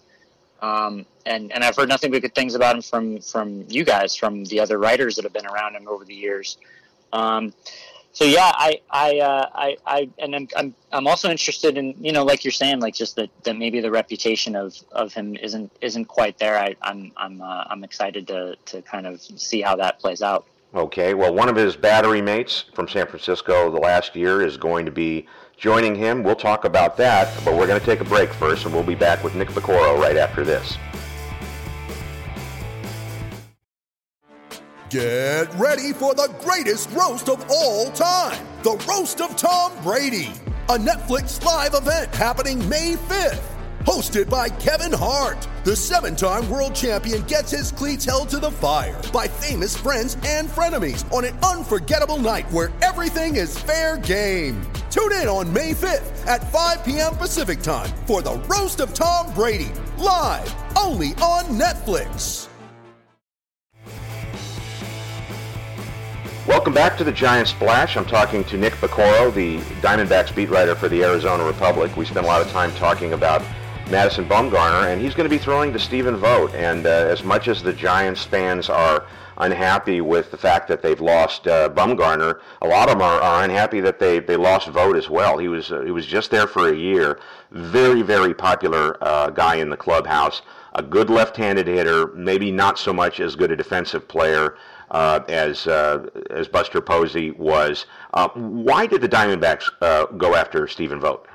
Um, 0.60 1.06
and 1.24 1.52
and 1.52 1.62
I've 1.62 1.76
heard 1.76 1.88
nothing 1.88 2.10
but 2.10 2.22
good 2.22 2.34
things 2.34 2.54
about 2.54 2.74
him 2.74 2.82
from 2.82 3.20
from 3.20 3.64
you 3.68 3.84
guys, 3.84 4.16
from 4.16 4.44
the 4.44 4.60
other 4.60 4.78
writers 4.78 5.16
that 5.16 5.24
have 5.24 5.32
been 5.32 5.46
around 5.46 5.76
him 5.76 5.86
over 5.88 6.04
the 6.04 6.14
years. 6.14 6.58
Um, 7.12 7.52
so 8.12 8.24
yeah, 8.24 8.50
I 8.54 8.80
I 8.90 9.18
uh, 9.20 9.48
I, 9.54 9.76
I 9.86 10.10
and 10.18 10.34
I'm, 10.34 10.48
I'm 10.56 10.74
I'm 10.90 11.06
also 11.06 11.30
interested 11.30 11.78
in 11.78 11.94
you 12.00 12.10
know 12.10 12.24
like 12.24 12.44
you're 12.44 12.50
saying 12.50 12.80
like 12.80 12.94
just 12.94 13.16
that, 13.16 13.30
that 13.44 13.56
maybe 13.56 13.80
the 13.80 13.90
reputation 13.90 14.56
of, 14.56 14.76
of 14.90 15.12
him 15.12 15.36
isn't 15.36 15.70
isn't 15.80 16.06
quite 16.06 16.38
there. 16.38 16.58
I, 16.58 16.74
I'm 16.82 17.12
I'm 17.16 17.40
uh, 17.40 17.64
I'm 17.68 17.84
excited 17.84 18.26
to 18.28 18.56
to 18.66 18.82
kind 18.82 19.06
of 19.06 19.20
see 19.20 19.60
how 19.60 19.76
that 19.76 20.00
plays 20.00 20.22
out. 20.22 20.46
Okay, 20.74 21.14
well, 21.14 21.32
one 21.32 21.48
of 21.48 21.56
his 21.56 21.76
battery 21.76 22.20
mates 22.20 22.64
from 22.74 22.88
San 22.88 23.06
Francisco 23.06 23.70
the 23.70 23.78
last 23.78 24.14
year 24.16 24.42
is 24.42 24.56
going 24.56 24.84
to 24.84 24.92
be 24.92 25.26
joining 25.58 25.94
him. 25.94 26.22
We'll 26.22 26.36
talk 26.36 26.64
about 26.64 26.96
that, 26.96 27.34
but 27.44 27.54
we're 27.54 27.66
going 27.66 27.80
to 27.80 27.84
take 27.84 28.00
a 28.00 28.04
break 28.04 28.32
first, 28.32 28.64
and 28.64 28.72
we'll 28.72 28.82
be 28.84 28.94
back 28.94 29.22
with 29.22 29.34
Nick 29.34 29.48
Piecoro 29.48 29.98
right 29.98 30.16
after 30.16 30.44
this. 30.44 30.78
Get 34.88 35.52
ready 35.56 35.92
for 35.92 36.14
the 36.14 36.34
greatest 36.40 36.90
roast 36.92 37.28
of 37.28 37.44
all 37.50 37.90
time 37.92 38.46
the 38.62 38.76
Roast 38.88 39.20
of 39.20 39.36
Tom 39.36 39.72
Brady, 39.82 40.32
a 40.68 40.76
Netflix 40.76 41.42
live 41.44 41.74
event 41.74 42.12
happening 42.14 42.66
May 42.68 42.94
5th. 42.94 43.42
Hosted 43.84 44.28
by 44.28 44.48
Kevin 44.48 44.92
Hart, 44.92 45.46
the 45.64 45.76
seven 45.76 46.16
time 46.16 46.48
world 46.50 46.74
champion 46.74 47.22
gets 47.22 47.50
his 47.50 47.70
cleats 47.70 48.04
held 48.04 48.28
to 48.30 48.38
the 48.38 48.50
fire 48.50 49.00
by 49.12 49.28
famous 49.28 49.76
friends 49.76 50.16
and 50.26 50.48
frenemies 50.48 51.10
on 51.12 51.24
an 51.24 51.38
unforgettable 51.38 52.18
night 52.18 52.50
where 52.50 52.72
everything 52.82 53.36
is 53.36 53.58
fair 53.58 53.96
game. 53.98 54.60
Tune 54.90 55.12
in 55.12 55.28
on 55.28 55.52
May 55.52 55.72
5th 55.72 56.26
at 56.26 56.50
5 56.50 56.82
p.m. 56.82 57.14
Pacific 57.14 57.60
time 57.60 57.90
for 58.06 58.22
the 58.22 58.36
Roast 58.48 58.80
of 58.80 58.94
Tom 58.94 59.32
Brady, 59.34 59.70
live 59.98 60.54
only 60.78 61.08
on 61.16 61.44
Netflix. 61.44 62.48
Welcome 66.46 66.72
back 66.72 66.96
to 66.96 67.04
the 67.04 67.12
Giant 67.12 67.48
Splash. 67.48 67.98
I'm 67.98 68.06
talking 68.06 68.42
to 68.44 68.56
Nick 68.56 68.72
Piecoro, 68.74 69.32
the 69.34 69.58
Diamondbacks 69.82 70.34
beat 70.34 70.48
writer 70.48 70.74
for 70.74 70.88
the 70.88 71.02
Arizona 71.02 71.44
Republic. 71.44 71.94
We 71.94 72.06
spent 72.06 72.24
a 72.24 72.28
lot 72.28 72.40
of 72.40 72.50
time 72.50 72.72
talking 72.76 73.12
about 73.12 73.42
Madison 73.90 74.24
Bumgarner, 74.26 74.90
and 74.90 75.02
he's 75.02 75.12
going 75.12 75.28
to 75.28 75.34
be 75.34 75.36
throwing 75.36 75.74
to 75.74 75.78
Stephen 75.78 76.16
Vogt. 76.16 76.54
And 76.54 76.86
uh, 76.86 76.88
as 76.88 77.22
much 77.22 77.48
as 77.48 77.62
the 77.62 77.74
Giants 77.74 78.24
fans 78.24 78.70
are 78.70 79.04
unhappy 79.38 80.00
with 80.00 80.30
the 80.30 80.36
fact 80.36 80.68
that 80.68 80.82
they've 80.82 81.00
lost 81.00 81.46
uh, 81.46 81.68
Bumgarner, 81.70 82.40
a 82.62 82.66
lot 82.66 82.88
of 82.88 82.98
them 82.98 83.02
are, 83.02 83.20
are 83.20 83.44
unhappy 83.44 83.80
that 83.80 83.98
they, 83.98 84.18
they 84.18 84.36
lost 84.36 84.68
Vogt 84.68 84.96
as 84.96 85.08
well. 85.08 85.38
He 85.38 85.48
was 85.48 85.72
uh, 85.72 85.80
he 85.82 85.90
was 85.90 86.06
just 86.06 86.30
there 86.30 86.46
for 86.46 86.68
a 86.68 86.76
year, 86.76 87.20
very 87.50 88.02
very 88.02 88.34
popular 88.34 88.96
uh, 89.00 89.30
guy 89.30 89.56
in 89.56 89.70
the 89.70 89.76
clubhouse, 89.76 90.42
a 90.74 90.82
good 90.82 91.10
left-handed 91.10 91.66
hitter, 91.66 92.08
maybe 92.08 92.50
not 92.50 92.78
so 92.78 92.92
much 92.92 93.20
as 93.20 93.34
good 93.36 93.50
a 93.50 93.56
defensive 93.56 94.06
player 94.06 94.56
uh, 94.90 95.20
as 95.28 95.66
uh, 95.66 96.08
as 96.30 96.48
Buster 96.48 96.80
Posey 96.80 97.30
was. 97.32 97.86
Uh, 98.14 98.28
why 98.34 98.86
did 98.86 99.00
the 99.00 99.08
Diamondbacks 99.08 99.70
uh, 99.80 100.06
go 100.06 100.34
after 100.34 100.66
Stephen 100.66 101.00
Vogt? 101.00 101.26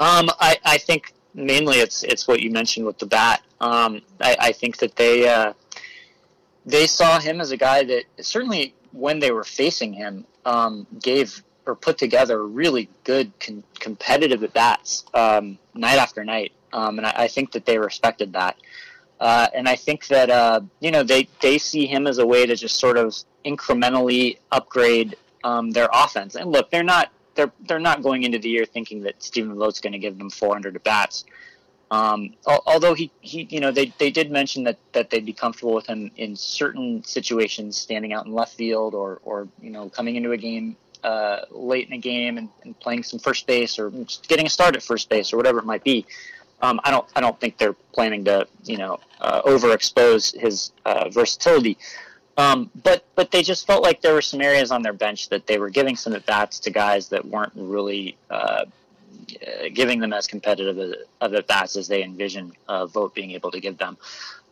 Um, 0.00 0.28
I, 0.40 0.58
I 0.64 0.78
think 0.78 1.14
mainly 1.34 1.78
it's 1.78 2.02
it's 2.02 2.26
what 2.28 2.40
you 2.40 2.50
mentioned 2.50 2.86
with 2.86 2.98
the 2.98 3.06
bat. 3.06 3.42
Um, 3.60 4.02
I, 4.20 4.36
I 4.40 4.52
think 4.52 4.78
that 4.78 4.96
they 4.96 5.28
uh, 5.28 5.52
they 6.66 6.86
saw 6.86 7.18
him 7.18 7.40
as 7.40 7.50
a 7.50 7.56
guy 7.56 7.84
that 7.84 8.04
certainly 8.20 8.74
when 8.92 9.18
they 9.18 9.30
were 9.30 9.44
facing 9.44 9.92
him 9.92 10.24
um, 10.44 10.86
gave 11.02 11.42
or 11.66 11.74
put 11.74 11.98
together 11.98 12.46
really 12.46 12.88
good 13.04 13.32
con- 13.40 13.64
competitive 13.80 14.42
at 14.44 14.52
bats 14.52 15.04
um, 15.14 15.58
night 15.74 15.96
after 15.96 16.24
night, 16.24 16.52
um, 16.72 16.98
and 16.98 17.06
I, 17.06 17.14
I 17.16 17.28
think 17.28 17.52
that 17.52 17.66
they 17.66 17.78
respected 17.78 18.32
that. 18.34 18.56
Uh, 19.20 19.48
and 19.54 19.68
I 19.68 19.76
think 19.76 20.06
that 20.08 20.28
uh, 20.28 20.60
you 20.80 20.90
know 20.90 21.02
they 21.02 21.28
they 21.40 21.58
see 21.58 21.86
him 21.86 22.06
as 22.06 22.18
a 22.18 22.26
way 22.26 22.46
to 22.46 22.56
just 22.56 22.78
sort 22.78 22.96
of 22.96 23.14
incrementally 23.44 24.38
upgrade 24.52 25.16
um, 25.44 25.70
their 25.70 25.88
offense. 25.92 26.34
And 26.34 26.50
look, 26.50 26.70
they're 26.70 26.82
not 26.82 27.10
they're 27.34 27.52
they're 27.68 27.78
not 27.78 28.02
going 28.02 28.24
into 28.24 28.38
the 28.38 28.48
year 28.48 28.66
thinking 28.66 29.02
that 29.02 29.22
Stephen 29.22 29.54
Vogt's 29.56 29.80
going 29.80 29.92
to 29.92 29.98
give 29.98 30.18
them 30.18 30.30
400 30.30 30.76
at 30.76 30.84
bats. 30.84 31.24
Um, 31.90 32.34
although 32.46 32.94
he, 32.94 33.10
he 33.20 33.46
you 33.50 33.60
know 33.60 33.70
they, 33.70 33.92
they 33.98 34.10
did 34.10 34.30
mention 34.30 34.64
that, 34.64 34.78
that 34.92 35.10
they'd 35.10 35.26
be 35.26 35.32
comfortable 35.32 35.74
with 35.74 35.86
him 35.86 36.10
in 36.16 36.34
certain 36.34 37.04
situations, 37.04 37.76
standing 37.76 38.12
out 38.12 38.26
in 38.26 38.32
left 38.32 38.54
field 38.54 38.94
or 38.94 39.20
or 39.24 39.48
you 39.60 39.70
know 39.70 39.88
coming 39.90 40.16
into 40.16 40.32
a 40.32 40.36
game 40.36 40.76
uh, 41.04 41.44
late 41.50 41.86
in 41.86 41.92
a 41.92 41.98
game 41.98 42.38
and, 42.38 42.48
and 42.62 42.78
playing 42.80 43.02
some 43.02 43.20
first 43.20 43.46
base 43.46 43.78
or 43.78 43.92
getting 44.26 44.46
a 44.46 44.50
start 44.50 44.74
at 44.74 44.82
first 44.82 45.08
base 45.08 45.32
or 45.32 45.36
whatever 45.36 45.58
it 45.58 45.66
might 45.66 45.84
be. 45.84 46.06
Um, 46.62 46.80
I 46.82 46.90
don't 46.90 47.06
I 47.14 47.20
don't 47.20 47.38
think 47.38 47.58
they're 47.58 47.76
planning 47.92 48.24
to 48.24 48.48
you 48.64 48.78
know 48.78 48.98
uh, 49.20 49.42
overexpose 49.42 50.38
his 50.38 50.72
uh, 50.84 51.10
versatility. 51.10 51.76
Um, 52.36 52.70
but 52.82 53.04
but 53.14 53.30
they 53.30 53.42
just 53.42 53.66
felt 53.66 53.82
like 53.82 54.00
there 54.00 54.14
were 54.14 54.22
some 54.22 54.40
areas 54.40 54.70
on 54.70 54.82
their 54.82 54.92
bench 54.92 55.28
that 55.28 55.46
they 55.46 55.58
were 55.58 55.70
giving 55.70 55.94
some 55.94 56.14
at 56.14 56.26
bats 56.26 56.58
to 56.60 56.70
guys 56.70 57.08
that 57.10 57.24
weren't 57.24 57.52
really 57.54 58.16
uh, 58.30 58.64
giving 59.72 60.00
them 60.00 60.12
as 60.12 60.26
competitive 60.26 60.78
of- 61.20 61.34
at 61.34 61.46
bats 61.46 61.76
as 61.76 61.88
they 61.88 62.02
envision 62.02 62.52
uh, 62.68 62.86
Vogt 62.86 63.14
being 63.14 63.32
able 63.32 63.50
to 63.50 63.60
give 63.60 63.78
them. 63.78 63.96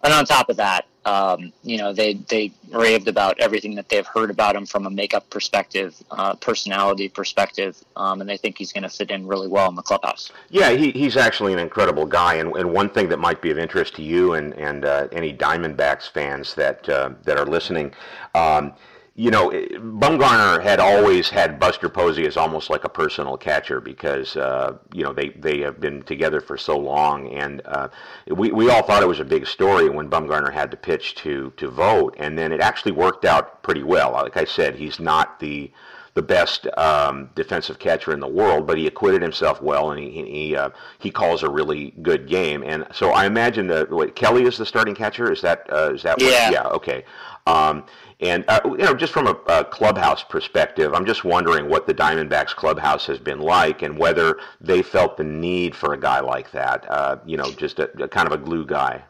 And 0.05 0.13
on 0.13 0.25
top 0.25 0.49
of 0.49 0.57
that, 0.57 0.87
um, 1.05 1.53
you 1.63 1.79
know, 1.79 1.93
they 1.93 2.15
they 2.15 2.53
raved 2.71 3.07
about 3.07 3.39
everything 3.39 3.77
that 3.77 3.89
they've 3.89 4.07
heard 4.07 4.31
about 4.31 4.57
him 4.57 4.67
from 4.67 4.87
a 4.87 4.91
makeup 4.91 5.29
perspective, 5.31 5.95
uh, 6.11 6.35
personality 6.35 7.09
perspective, 7.09 7.77
um, 7.97 8.21
and 8.21 8.29
they 8.29 8.37
think 8.37 8.59
he's 8.59 8.73
going 8.73 8.83
to 8.83 8.89
fit 8.89 9.11
in 9.11 9.27
really 9.27 9.47
well 9.47 9.69
in 9.69 9.77
the 9.77 9.83
clubhouse. 9.83 10.33
Yeah, 10.51 10.71
he, 10.71 10.91
he's 10.91 11.17
actually 11.17 11.53
an 11.53 11.61
incredible 11.61 12.07
guy, 12.07 12.35
and, 12.35 12.53
and 12.57 12.73
one 12.73 12.89
thing 12.89 13.09
that 13.11 13.19
might 13.19 13.41
be 13.41 13.51
of 13.51 13.59
interest 13.59 13.95
to 13.97 14.03
you 14.03 14.35
and 14.35 14.55
and 14.55 14.85
uh, 14.85 15.07
any 15.13 15.33
Diamondbacks 15.33 16.11
fans 16.11 16.55
that 16.55 16.89
uh, 16.89 17.11
that 17.23 17.39
are 17.39 17.47
listening, 17.47 17.93
um, 18.35 18.73
you 19.15 19.31
know, 19.31 19.51
Bumgarner 19.51 20.63
had 20.63 20.81
always 20.81 21.29
had 21.29 21.61
Buster 21.61 21.91
Posey 21.91 22.27
as 22.27 22.39
almost 22.39 22.71
like 22.71 22.85
a 22.85 22.89
personal 22.89 23.37
catcher 23.37 23.79
because 23.79 24.37
uh, 24.37 24.79
you 24.95 25.05
know 25.05 25.13
they, 25.13 25.31
they 25.31 25.59
have 25.61 25.81
been 25.81 26.03
together 26.05 26.41
for 26.41 26.57
so 26.57 26.79
long, 26.79 27.29
and 27.29 27.61
uh, 27.67 27.89
we 28.29 28.53
we 28.53 28.71
all 28.71 28.83
thought 28.83 29.03
it 29.03 29.09
was 29.09 29.21
a 29.21 29.25
big 29.25 29.47
story 29.47 29.91
when 29.91 30.09
Bumgarner 30.09 30.53
had 30.53 30.71
to 30.71 30.79
pitch 30.79 31.15
to 31.17 31.53
to 31.59 31.69
Vogt, 31.69 32.17
and 32.19 32.39
then 32.39 32.53
it 32.53 32.61
actually 32.61 32.93
worked 32.93 33.27
out 33.27 33.63
pretty 33.63 33.83
well. 33.83 34.13
Like 34.13 34.39
I 34.39 34.45
said, 34.45 34.77
he's 34.77 34.99
not 34.99 35.39
the 35.41 35.71
the 36.15 36.23
best 36.23 36.67
um, 36.79 37.31
defensive 37.35 37.79
catcher 37.79 38.13
in 38.13 38.21
the 38.21 38.29
world, 38.29 38.67
but 38.67 38.79
he 38.79 38.87
acquitted 38.87 39.21
himself 39.21 39.61
well, 39.61 39.91
and 39.91 40.01
he 40.01 40.25
he 40.25 40.57
uh, 40.57 40.71
he 40.99 41.11
calls 41.11 41.43
a 41.43 41.51
really 41.51 41.91
good 42.01 42.27
game. 42.27 42.63
And 42.63 42.87
so 42.93 43.11
I 43.11 43.27
imagine 43.27 43.67
that 43.67 43.91
what, 43.91 44.17
Kelly 44.17 44.45
is 44.45 44.57
the 44.57 44.65
starting 44.65 44.95
catcher. 44.95 45.31
Is 45.31 45.43
that 45.43 45.67
uh, 45.71 45.93
is 45.93 46.03
that 46.03 46.19
what, 46.19 46.31
yeah 46.31 46.51
yeah 46.51 46.67
okay. 46.69 47.05
Um, 47.47 47.85
and 48.23 48.45
uh, 48.47 48.61
you 48.65 48.79
know, 48.79 48.95
just 48.95 49.13
from 49.13 49.27
a, 49.27 49.37
a, 49.49 49.65
clubhouse 49.65 50.23
perspective, 50.23 50.95
I'm 50.95 51.05
just 51.05 51.25
wondering 51.25 51.69
what 51.69 51.89
the 51.89 51.95
Diamondbacks 51.95 52.55
clubhouse 52.55 53.05
has 53.07 53.19
been 53.19 53.41
like, 53.41 53.83
and 53.83 53.99
whether 53.99 54.39
they 54.61 54.81
felt 54.81 55.17
the 55.17 55.25
need 55.25 55.75
for 55.75 55.93
a 55.93 55.99
guy 55.99 56.21
like 56.21 56.53
that. 56.53 56.89
Uh, 56.89 57.17
you 57.27 57.37
know, 57.37 57.51
just 57.51 57.81
a, 57.81 57.91
a, 58.01 58.09
kind 58.09 58.29
of 58.29 58.33
a 58.33 58.39
glue 58.39 58.65
guy. 58.65 59.03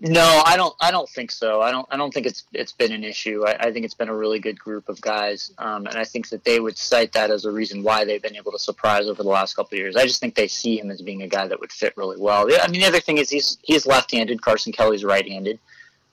No, 0.00 0.42
I 0.44 0.56
don't. 0.56 0.74
I 0.80 0.90
don't 0.90 1.08
think 1.08 1.30
so. 1.30 1.62
I 1.62 1.70
don't. 1.70 1.86
I 1.92 1.96
don't 1.96 2.12
think 2.12 2.26
it's 2.26 2.42
it's 2.52 2.72
been 2.72 2.90
an 2.90 3.04
issue. 3.04 3.44
I, 3.46 3.68
I 3.68 3.72
think 3.72 3.84
it's 3.84 3.94
been 3.94 4.08
a 4.08 4.14
really 4.14 4.40
good 4.40 4.58
group 4.58 4.88
of 4.88 5.00
guys, 5.00 5.52
um, 5.58 5.86
and 5.86 5.96
I 5.96 6.04
think 6.04 6.28
that 6.30 6.42
they 6.42 6.58
would 6.58 6.76
cite 6.76 7.12
that 7.12 7.30
as 7.30 7.44
a 7.44 7.52
reason 7.52 7.84
why 7.84 8.04
they've 8.04 8.20
been 8.20 8.36
able 8.36 8.50
to 8.50 8.58
surprise 8.58 9.06
over 9.06 9.22
the 9.22 9.28
last 9.28 9.54
couple 9.54 9.76
of 9.76 9.78
years. 9.78 9.94
I 9.94 10.02
just 10.02 10.20
think 10.20 10.34
they 10.34 10.48
see 10.48 10.80
him 10.80 10.90
as 10.90 11.00
being 11.00 11.22
a 11.22 11.28
guy 11.28 11.46
that 11.46 11.60
would 11.60 11.70
fit 11.70 11.96
really 11.96 12.20
well. 12.20 12.48
I 12.60 12.66
mean, 12.66 12.80
the 12.80 12.88
other 12.88 13.00
thing 13.00 13.18
is 13.18 13.30
he's 13.30 13.58
he's 13.62 13.86
left-handed. 13.86 14.42
Carson 14.42 14.72
Kelly's 14.72 15.04
right-handed. 15.04 15.60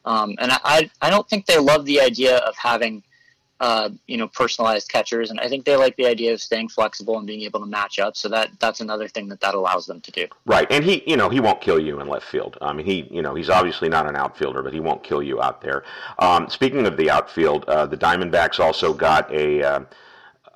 Um, 0.05 0.35
and 0.39 0.51
I, 0.51 0.89
I 1.01 1.09
don't 1.09 1.27
think 1.29 1.45
they 1.45 1.57
love 1.57 1.85
the 1.85 2.01
idea 2.01 2.37
of 2.37 2.55
having, 2.57 3.03
uh, 3.59 3.89
you 4.07 4.17
know, 4.17 4.27
personalized 4.27 4.89
catchers. 4.89 5.29
And 5.29 5.39
I 5.39 5.47
think 5.47 5.65
they 5.65 5.75
like 5.75 5.95
the 5.95 6.07
idea 6.07 6.33
of 6.33 6.41
staying 6.41 6.69
flexible 6.69 7.17
and 7.17 7.27
being 7.27 7.41
able 7.41 7.59
to 7.59 7.65
match 7.65 7.99
up. 7.99 8.17
So 8.17 8.27
that 8.29 8.49
that's 8.59 8.81
another 8.81 9.07
thing 9.07 9.27
that 9.29 9.39
that 9.41 9.53
allows 9.53 9.85
them 9.85 10.01
to 10.01 10.11
do. 10.11 10.27
Right. 10.45 10.65
And 10.71 10.83
he, 10.83 11.03
you 11.05 11.17
know, 11.17 11.29
he 11.29 11.39
won't 11.39 11.61
kill 11.61 11.79
you 11.79 11.99
in 11.99 12.07
left 12.07 12.25
field. 12.25 12.57
I 12.61 12.73
mean, 12.73 12.85
he, 12.85 13.07
you 13.11 13.21
know, 13.21 13.35
he's 13.35 13.49
obviously 13.49 13.89
not 13.89 14.07
an 14.07 14.15
outfielder, 14.15 14.63
but 14.63 14.73
he 14.73 14.79
won't 14.79 15.03
kill 15.03 15.21
you 15.21 15.41
out 15.41 15.61
there. 15.61 15.83
Um, 16.19 16.49
speaking 16.49 16.87
of 16.87 16.97
the 16.97 17.09
outfield, 17.11 17.65
uh, 17.65 17.85
the 17.85 17.97
Diamondbacks 17.97 18.59
also 18.59 18.93
got 18.93 19.31
a. 19.31 19.63
Uh, 19.63 19.79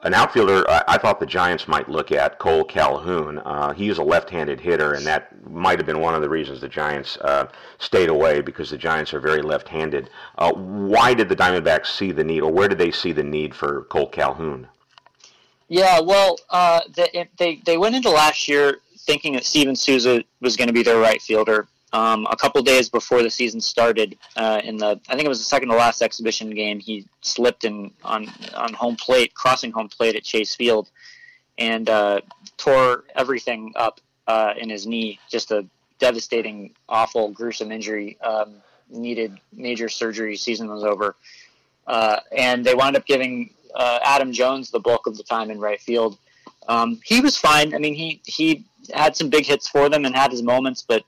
an 0.05 0.13
outfielder 0.13 0.63
I, 0.69 0.99
thought 0.99 1.19
the 1.19 1.25
Giants 1.25 1.67
might 1.67 1.89
look 1.89 2.11
at, 2.11 2.37
Cole 2.37 2.63
Calhoun. 2.63 3.39
Uh, 3.39 3.73
he's 3.73 3.97
a 3.97 4.03
left-handed 4.03 4.59
hitter, 4.59 4.93
and 4.93 5.03
that 5.07 5.49
might 5.49 5.79
have 5.79 5.87
been 5.87 5.99
one 5.99 6.13
of 6.13 6.21
the 6.21 6.29
reasons 6.29 6.61
the 6.61 6.69
Giants 6.69 7.17
uh, 7.17 7.47
stayed 7.79 8.09
away 8.09 8.41
because 8.41 8.69
the 8.69 8.77
Giants 8.77 9.15
are 9.15 9.19
very 9.19 9.41
left-handed. 9.41 10.11
Uh, 10.37 10.53
why 10.53 11.15
did 11.15 11.27
the 11.27 11.35
Diamondbacks 11.35 11.87
see 11.87 12.11
the 12.11 12.23
need, 12.23 12.41
or 12.41 12.51
where 12.51 12.67
did 12.67 12.77
they 12.77 12.91
see 12.91 13.13
the 13.13 13.23
need 13.23 13.55
for 13.55 13.85
Cole 13.85 14.07
Calhoun? 14.07 14.67
Yeah, 15.69 15.99
well, 15.99 16.37
uh, 16.51 16.81
they, 16.95 17.27
they 17.37 17.55
they 17.65 17.77
went 17.79 17.95
into 17.95 18.11
last 18.11 18.47
year 18.47 18.77
thinking 18.99 19.33
that 19.33 19.43
Steven 19.43 19.75
Souza 19.75 20.23
was 20.39 20.55
going 20.55 20.67
to 20.67 20.73
be 20.73 20.83
their 20.83 20.99
right 20.99 21.19
fielder 21.19 21.67
um, 21.93 22.27
a 22.29 22.35
couple 22.35 22.61
days 22.61 22.89
before 22.89 23.23
the 23.23 23.29
season 23.29 23.61
started, 23.61 24.17
uh, 24.35 24.61
in 24.63 24.77
the 24.77 24.99
I 25.07 25.13
think 25.15 25.25
it 25.25 25.29
was 25.29 25.39
the 25.39 25.45
second 25.45 25.69
to 25.69 25.75
last 25.75 26.01
exhibition 26.01 26.49
game, 26.51 26.79
he 26.79 27.07
slipped 27.21 27.63
in 27.63 27.91
on 28.03 28.27
on 28.55 28.73
home 28.73 28.95
plate, 28.95 29.33
crossing 29.33 29.71
home 29.71 29.89
plate 29.89 30.15
at 30.15 30.23
Chase 30.23 30.55
Field, 30.55 30.89
and 31.57 31.89
uh, 31.89 32.21
tore 32.57 33.05
everything 33.15 33.73
up 33.75 34.01
uh, 34.27 34.53
in 34.57 34.69
his 34.69 34.85
knee. 34.85 35.19
Just 35.29 35.51
a 35.51 35.65
devastating, 35.99 36.71
awful, 36.89 37.29
gruesome 37.29 37.71
injury. 37.71 38.17
Um, 38.21 38.55
needed 38.89 39.39
major 39.53 39.89
surgery. 39.89 40.35
Season 40.37 40.67
was 40.69 40.83
over, 40.83 41.15
uh, 41.87 42.19
and 42.35 42.65
they 42.65 42.75
wound 42.75 42.95
up 42.95 43.05
giving 43.05 43.51
uh, 43.73 43.99
Adam 44.03 44.31
Jones 44.31 44.69
the 44.69 44.79
bulk 44.79 45.07
of 45.07 45.17
the 45.17 45.23
time 45.23 45.49
in 45.51 45.59
right 45.59 45.81
field. 45.81 46.17
Um, 46.67 46.99
he 47.03 47.21
was 47.21 47.37
fine. 47.37 47.73
I 47.73 47.77
mean, 47.77 47.93
he 47.93 48.21
he 48.25 48.65
had 48.93 49.15
some 49.15 49.29
big 49.29 49.45
hits 49.45 49.67
for 49.67 49.89
them 49.89 50.05
and 50.05 50.15
had 50.15 50.31
his 50.31 50.41
moments, 50.41 50.83
but 50.87 51.03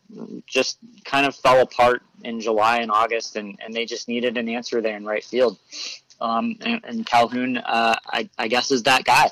just 0.45 0.77
kind 1.05 1.25
of 1.25 1.35
fell 1.35 1.61
apart 1.61 2.01
in 2.23 2.39
July 2.39 2.77
and 2.79 2.91
August, 2.91 3.35
and, 3.35 3.57
and 3.63 3.73
they 3.73 3.85
just 3.85 4.07
needed 4.07 4.37
an 4.37 4.49
answer 4.49 4.81
there 4.81 4.97
in 4.97 5.05
right 5.05 5.23
field. 5.23 5.57
Um, 6.19 6.57
and, 6.61 6.83
and, 6.83 7.05
Calhoun, 7.05 7.57
uh, 7.57 7.95
I, 8.07 8.29
I, 8.37 8.47
guess, 8.47 8.71
is 8.71 8.83
that 8.83 9.03
guy. 9.03 9.29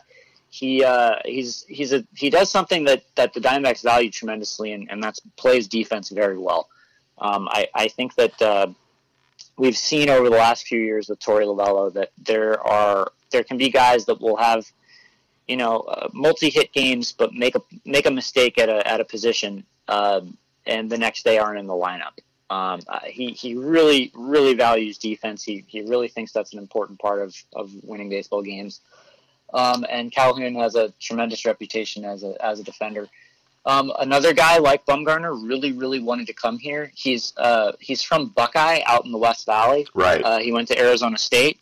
He 0.50 0.84
uh, 0.84 1.16
he's 1.26 1.66
he's 1.68 1.92
a 1.92 2.06
he 2.16 2.30
does 2.30 2.50
something 2.50 2.86
that, 2.86 3.04
that 3.16 3.34
the 3.34 3.42
Diamondbacks 3.42 3.84
value 3.84 4.10
tremendously, 4.12 4.72
and, 4.72 4.90
and 4.90 5.04
that's 5.04 5.20
plays 5.36 5.68
defense 5.68 6.10
very 6.10 6.38
well. 6.38 6.70
Um, 7.18 7.48
I, 7.50 7.68
I 7.74 7.88
think 7.88 8.16
that 8.16 8.42
uh, 8.42 8.68
we've 9.58 9.78
seen 9.78 10.10
over 10.10 10.30
the 10.30 10.36
last 10.36 10.68
few 10.68 10.80
years 10.80 11.10
with 11.10 11.20
Torey 11.20 11.46
Lovullo 11.46 11.92
that 11.94 12.12
there 12.24 12.62
are 12.62 13.12
there 13.32 13.44
can 13.44 13.58
be 13.58 13.70
guys 13.70 14.06
that 14.06 14.22
will 14.22 14.38
have 14.38 14.66
you 15.48 15.58
know, 15.58 15.80
uh, 15.82 16.10
multi-hit 16.14 16.74
games, 16.74 17.12
but 17.12 17.34
make 17.34 17.56
a 17.56 17.62
make 17.86 18.06
a 18.06 18.12
mistake 18.12 18.58
at 18.58 18.70
a 18.70 18.86
at 18.88 19.00
a 19.00 19.06
position, 19.06 19.66
uh, 19.88 20.22
and 20.66 20.90
the 20.90 20.98
next 20.98 21.24
day 21.24 21.38
aren't 21.38 21.60
in 21.60 21.68
the 21.68 21.74
lineup. 21.74 22.18
Um, 22.50 22.82
uh, 22.88 23.00
he 23.06 23.32
he 23.32 23.56
really 23.56 24.12
really 24.14 24.54
values 24.54 24.98
defense. 24.98 25.44
He 25.44 25.64
he 25.68 25.82
really 25.82 26.08
thinks 26.08 26.32
that's 26.32 26.54
an 26.54 26.60
important 26.60 27.00
part 27.00 27.22
of 27.22 27.36
of 27.54 27.72
winning 27.84 28.10
baseball 28.10 28.42
games. 28.42 28.82
Um, 29.54 29.86
and 29.90 30.12
Calhoun 30.12 30.56
has 30.56 30.76
a 30.76 30.92
tremendous 31.00 31.46
reputation 31.46 32.06
as 32.06 32.24
a 32.24 32.36
as 32.44 32.60
a 32.60 32.64
defender. 32.64 33.08
Um, 33.68 33.92
another 33.98 34.34
guy 34.34 34.60
like 34.60 34.86
Bumgarner 34.86 35.48
really 35.48 35.72
really 35.72 36.00
wanted 36.00 36.28
to 36.28 36.34
come 36.34 36.60
here. 36.60 36.92
He's 36.96 37.34
uh, 37.38 37.74
he's 37.80 38.02
from 38.02 38.30
Buckeye 38.30 38.82
out 38.86 39.06
in 39.06 39.12
the 39.12 39.18
West 39.18 39.46
Valley. 39.46 39.88
Right. 39.94 40.24
Uh, 40.24 40.40
he 40.40 40.52
went 40.52 40.68
to 40.70 40.80
Arizona 40.80 41.18
State 41.18 41.60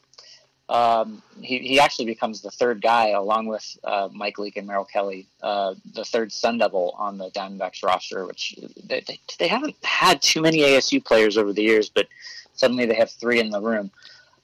um, 0.69 1.21
he, 1.41 1.59
he 1.59 1.79
actually 1.79 2.05
becomes 2.05 2.41
the 2.41 2.51
third 2.51 2.81
guy, 2.81 3.09
along 3.09 3.47
with 3.47 3.77
uh, 3.83 4.09
Mike 4.11 4.39
Leake 4.39 4.57
and 4.57 4.65
Merrill 4.65 4.85
Kelly, 4.85 5.27
uh, 5.41 5.75
the 5.93 6.05
third 6.05 6.31
Sun 6.31 6.57
Devil 6.57 6.95
on 6.97 7.17
the 7.17 7.29
Diamondbacks 7.31 7.83
roster, 7.83 8.25
which 8.25 8.55
they, 8.85 9.01
they, 9.01 9.19
they, 9.39 9.47
haven't 9.47 9.75
had 9.83 10.21
too 10.21 10.41
many 10.41 10.59
ASU 10.59 11.03
players 11.03 11.37
over 11.37 11.51
the 11.51 11.61
years, 11.61 11.89
but 11.89 12.07
suddenly 12.53 12.85
they 12.85 12.95
have 12.95 13.11
three 13.11 13.39
in 13.39 13.49
the 13.49 13.61
room. 13.61 13.91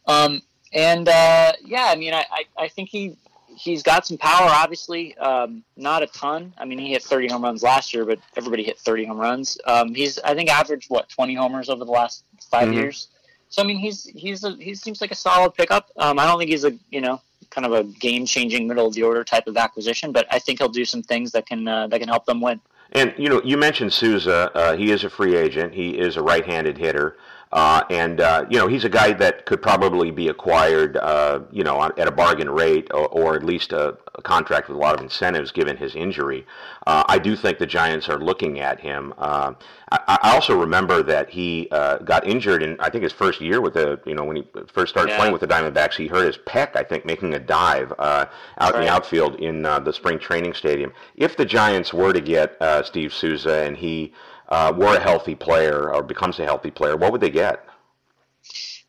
Um, 0.08 0.41
and 0.73 1.08
uh, 1.08 1.53
yeah, 1.63 1.86
I 1.88 1.95
mean, 1.95 2.13
I, 2.13 2.25
I, 2.32 2.43
I, 2.58 2.67
think 2.67 2.89
he 2.89 3.15
he's 3.47 3.82
got 3.82 4.05
some 4.05 4.17
power. 4.17 4.49
Obviously, 4.49 5.17
um, 5.17 5.63
not 5.77 6.03
a 6.03 6.08
ton. 6.08 6.53
I 6.58 6.65
mean, 6.65 6.79
he 6.79 6.91
hit 6.91 7.01
30 7.01 7.29
home 7.29 7.43
runs 7.43 7.63
last 7.63 7.93
year, 7.93 8.05
but 8.05 8.19
everybody 8.36 8.63
hit 8.63 8.77
30 8.77 9.05
home 9.05 9.17
runs. 9.17 9.58
Um, 9.65 9.95
he's 9.95 10.19
I 10.19 10.36
think 10.36 10.49
averaged 10.49 10.89
what 10.89 11.10
20 11.10 11.34
homers 11.36 11.69
over 11.69 11.86
the 11.86 11.91
last 11.91 12.23
5 12.51 12.67
mm-hmm. 12.67 12.73
years. 12.73 13.08
So 13.49 13.62
I 13.63 13.65
mean, 13.65 13.77
he's 13.77 14.05
he's 14.05 14.43
a, 14.43 14.51
he 14.55 14.75
seems 14.75 15.01
like 15.01 15.12
a 15.12 15.15
solid 15.15 15.53
pickup. 15.55 15.89
Um, 15.97 16.19
I 16.19 16.25
don't 16.25 16.38
think 16.38 16.51
he's 16.51 16.63
a 16.63 16.77
you 16.89 17.01
know 17.01 17.21
kind 17.49 17.65
of 17.65 17.73
a 17.73 17.83
game 17.83 18.25
changing 18.25 18.67
middle 18.67 18.88
of 18.88 18.93
the 18.93 19.03
order 19.03 19.23
type 19.23 19.47
of 19.47 19.57
acquisition, 19.57 20.12
but 20.12 20.27
I 20.29 20.39
think 20.39 20.59
he'll 20.59 20.69
do 20.69 20.85
some 20.85 21.01
things 21.01 21.31
that 21.31 21.47
can 21.47 21.67
uh, 21.67 21.88
that 21.88 21.99
can 21.99 22.07
help 22.07 22.25
them 22.25 22.41
win. 22.41 22.62
And 22.91 23.13
you 23.17 23.29
know, 23.29 23.41
you 23.43 23.57
mentioned 23.57 23.93
Souza. 23.93 24.51
Uh, 24.55 24.75
he 24.75 24.91
is 24.91 25.03
a 25.03 25.09
free 25.09 25.35
agent. 25.35 25.73
He 25.73 25.97
is 25.97 26.15
a 26.17 26.21
right-handed 26.21 26.77
hitter. 26.77 27.17
Uh, 27.51 27.81
and 27.89 28.21
uh, 28.21 28.45
you 28.47 28.59
know 28.59 28.67
he's 28.67 28.83
a 28.83 28.89
guy 28.89 29.12
that 29.12 29.47
could 29.47 29.59
probably 29.59 30.12
be 30.12 30.27
acquired, 30.27 30.97
uh, 30.97 31.39
you 31.51 31.63
know, 31.63 31.81
at 31.81 32.07
a 32.07 32.12
bargain 32.12 32.47
rate, 32.47 32.88
or, 32.93 33.07
or 33.07 33.35
at 33.35 33.43
least 33.43 33.73
a, 33.73 33.97
a, 34.13 34.21
contract 34.21 34.69
with 34.69 34.77
a 34.77 34.79
lot 34.79 34.93
of 34.93 35.01
incentives, 35.01 35.51
given 35.51 35.75
his 35.75 35.95
injury. 35.95 36.45
Uh, 36.85 37.03
I 37.07 37.17
do 37.17 37.35
think 37.35 37.57
the 37.57 37.65
Giants 37.65 38.07
are 38.07 38.19
looking 38.19 38.59
at 38.59 38.79
him. 38.79 39.15
Uh, 39.17 39.53
I, 39.91 40.19
I, 40.21 40.35
also 40.35 40.59
remember 40.59 41.01
that 41.01 41.27
he 41.31 41.67
uh, 41.71 41.97
got 41.97 42.27
injured 42.27 42.62
in 42.62 42.79
I 42.79 42.91
think 42.91 43.01
his 43.01 43.13
first 43.13 43.41
year 43.41 43.62
with 43.62 43.73
the, 43.73 43.99
you 44.05 44.13
know, 44.13 44.25
when 44.25 44.35
he 44.35 44.47
first 44.71 44.91
started 44.91 45.13
yeah. 45.13 45.17
playing 45.17 45.33
with 45.33 45.41
the 45.41 45.47
Diamondbacks, 45.47 45.95
he 45.95 46.05
hurt 46.05 46.27
his 46.27 46.38
pec, 46.38 46.75
I 46.75 46.83
think, 46.83 47.03
making 47.03 47.33
a 47.33 47.39
dive 47.39 47.91
out 47.97 48.29
right. 48.59 48.75
in 48.75 48.81
the 48.81 48.89
outfield 48.89 49.38
in 49.38 49.63
the 49.63 49.91
spring 49.91 50.19
training 50.19 50.53
stadium. 50.53 50.93
If 51.15 51.35
the 51.35 51.45
Giants 51.45 51.95
were 51.95 52.13
to 52.13 52.21
get 52.21 52.57
Steve 52.85 53.12
Souza 53.12 53.63
and 53.63 53.75
he 53.75 54.13
uh, 54.49 54.73
were 54.75 54.97
a 54.97 54.99
healthy 54.99 55.35
player 55.35 55.93
or 55.93 56.03
becomes 56.03 56.39
a 56.39 56.45
healthy 56.45 56.71
player, 56.71 56.97
what 56.97 57.12
would 57.12 57.21
they 57.21 57.29
get? 57.29 57.65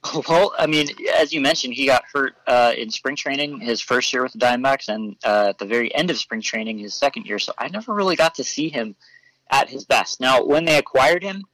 Well, 0.29 0.55
I 0.59 0.66
mean, 0.66 0.88
as 1.18 1.31
you 1.31 1.42
mentioned, 1.42 1.75
he 1.75 1.85
got 1.85 2.05
hurt 2.11 2.35
uh, 2.46 2.73
in 2.75 2.90
spring 2.90 3.16
training 3.16 3.61
his 3.61 3.83
first 3.83 4.11
year 4.14 4.23
with 4.23 4.33
the 4.33 4.38
Diamondbacks, 4.38 4.88
and 4.88 5.14
uh, 5.23 5.49
at 5.51 5.59
the 5.59 5.66
very 5.66 5.94
end 5.94 6.09
of 6.09 6.16
spring 6.16 6.40
training 6.40 6.79
his 6.79 6.94
second 6.94 7.27
year. 7.27 7.38
So 7.38 7.53
I 7.59 7.68
never 7.68 7.92
really 7.92 8.16
got 8.16 8.35
to 8.37 8.44
see 8.44 8.70
him 8.70 8.94
at 9.51 9.68
his 9.68 9.85
best. 9.85 10.18
Now, 10.18 10.42
when 10.42 10.64
they 10.64 10.79
acquired 10.79 11.23
him, 11.23 11.44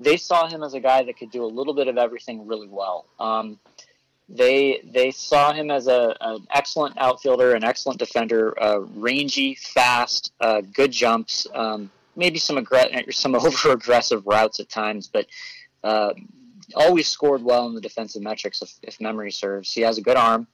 they 0.00 0.16
saw 0.16 0.48
him 0.48 0.64
as 0.64 0.74
a 0.74 0.80
guy 0.80 1.04
that 1.04 1.16
could 1.16 1.30
do 1.30 1.44
a 1.44 1.46
little 1.46 1.72
bit 1.72 1.86
of 1.86 1.96
everything 1.96 2.48
really 2.48 2.66
well. 2.66 3.06
Um, 3.20 3.60
they 4.28 4.80
they 4.84 5.10
saw 5.12 5.52
him 5.52 5.70
as 5.70 5.86
a, 5.86 6.16
an 6.20 6.46
excellent 6.50 6.98
outfielder, 6.98 7.54
an 7.54 7.62
excellent 7.62 7.98
defender, 7.98 8.60
uh, 8.60 8.80
rangy, 8.96 9.54
fast, 9.54 10.32
uh, 10.40 10.62
good 10.62 10.90
jumps. 10.90 11.46
Um, 11.54 11.90
maybe 12.16 12.38
some 12.38 12.56
aggr- 12.56 13.12
some 13.14 13.34
over 13.34 13.72
aggressive 13.72 14.26
routes 14.26 14.60
at 14.60 14.68
times, 14.68 15.08
but 15.08 15.26
uh, 15.82 16.14
always 16.74 17.08
scored 17.08 17.42
well 17.42 17.66
in 17.66 17.74
the 17.74 17.80
defensive 17.80 18.22
metrics 18.22 18.62
if, 18.62 18.72
if 18.82 19.00
memory 19.00 19.30
serves. 19.30 19.72
He 19.72 19.82
has 19.82 19.98
a 19.98 20.02
good 20.02 20.16
arm. 20.16 20.46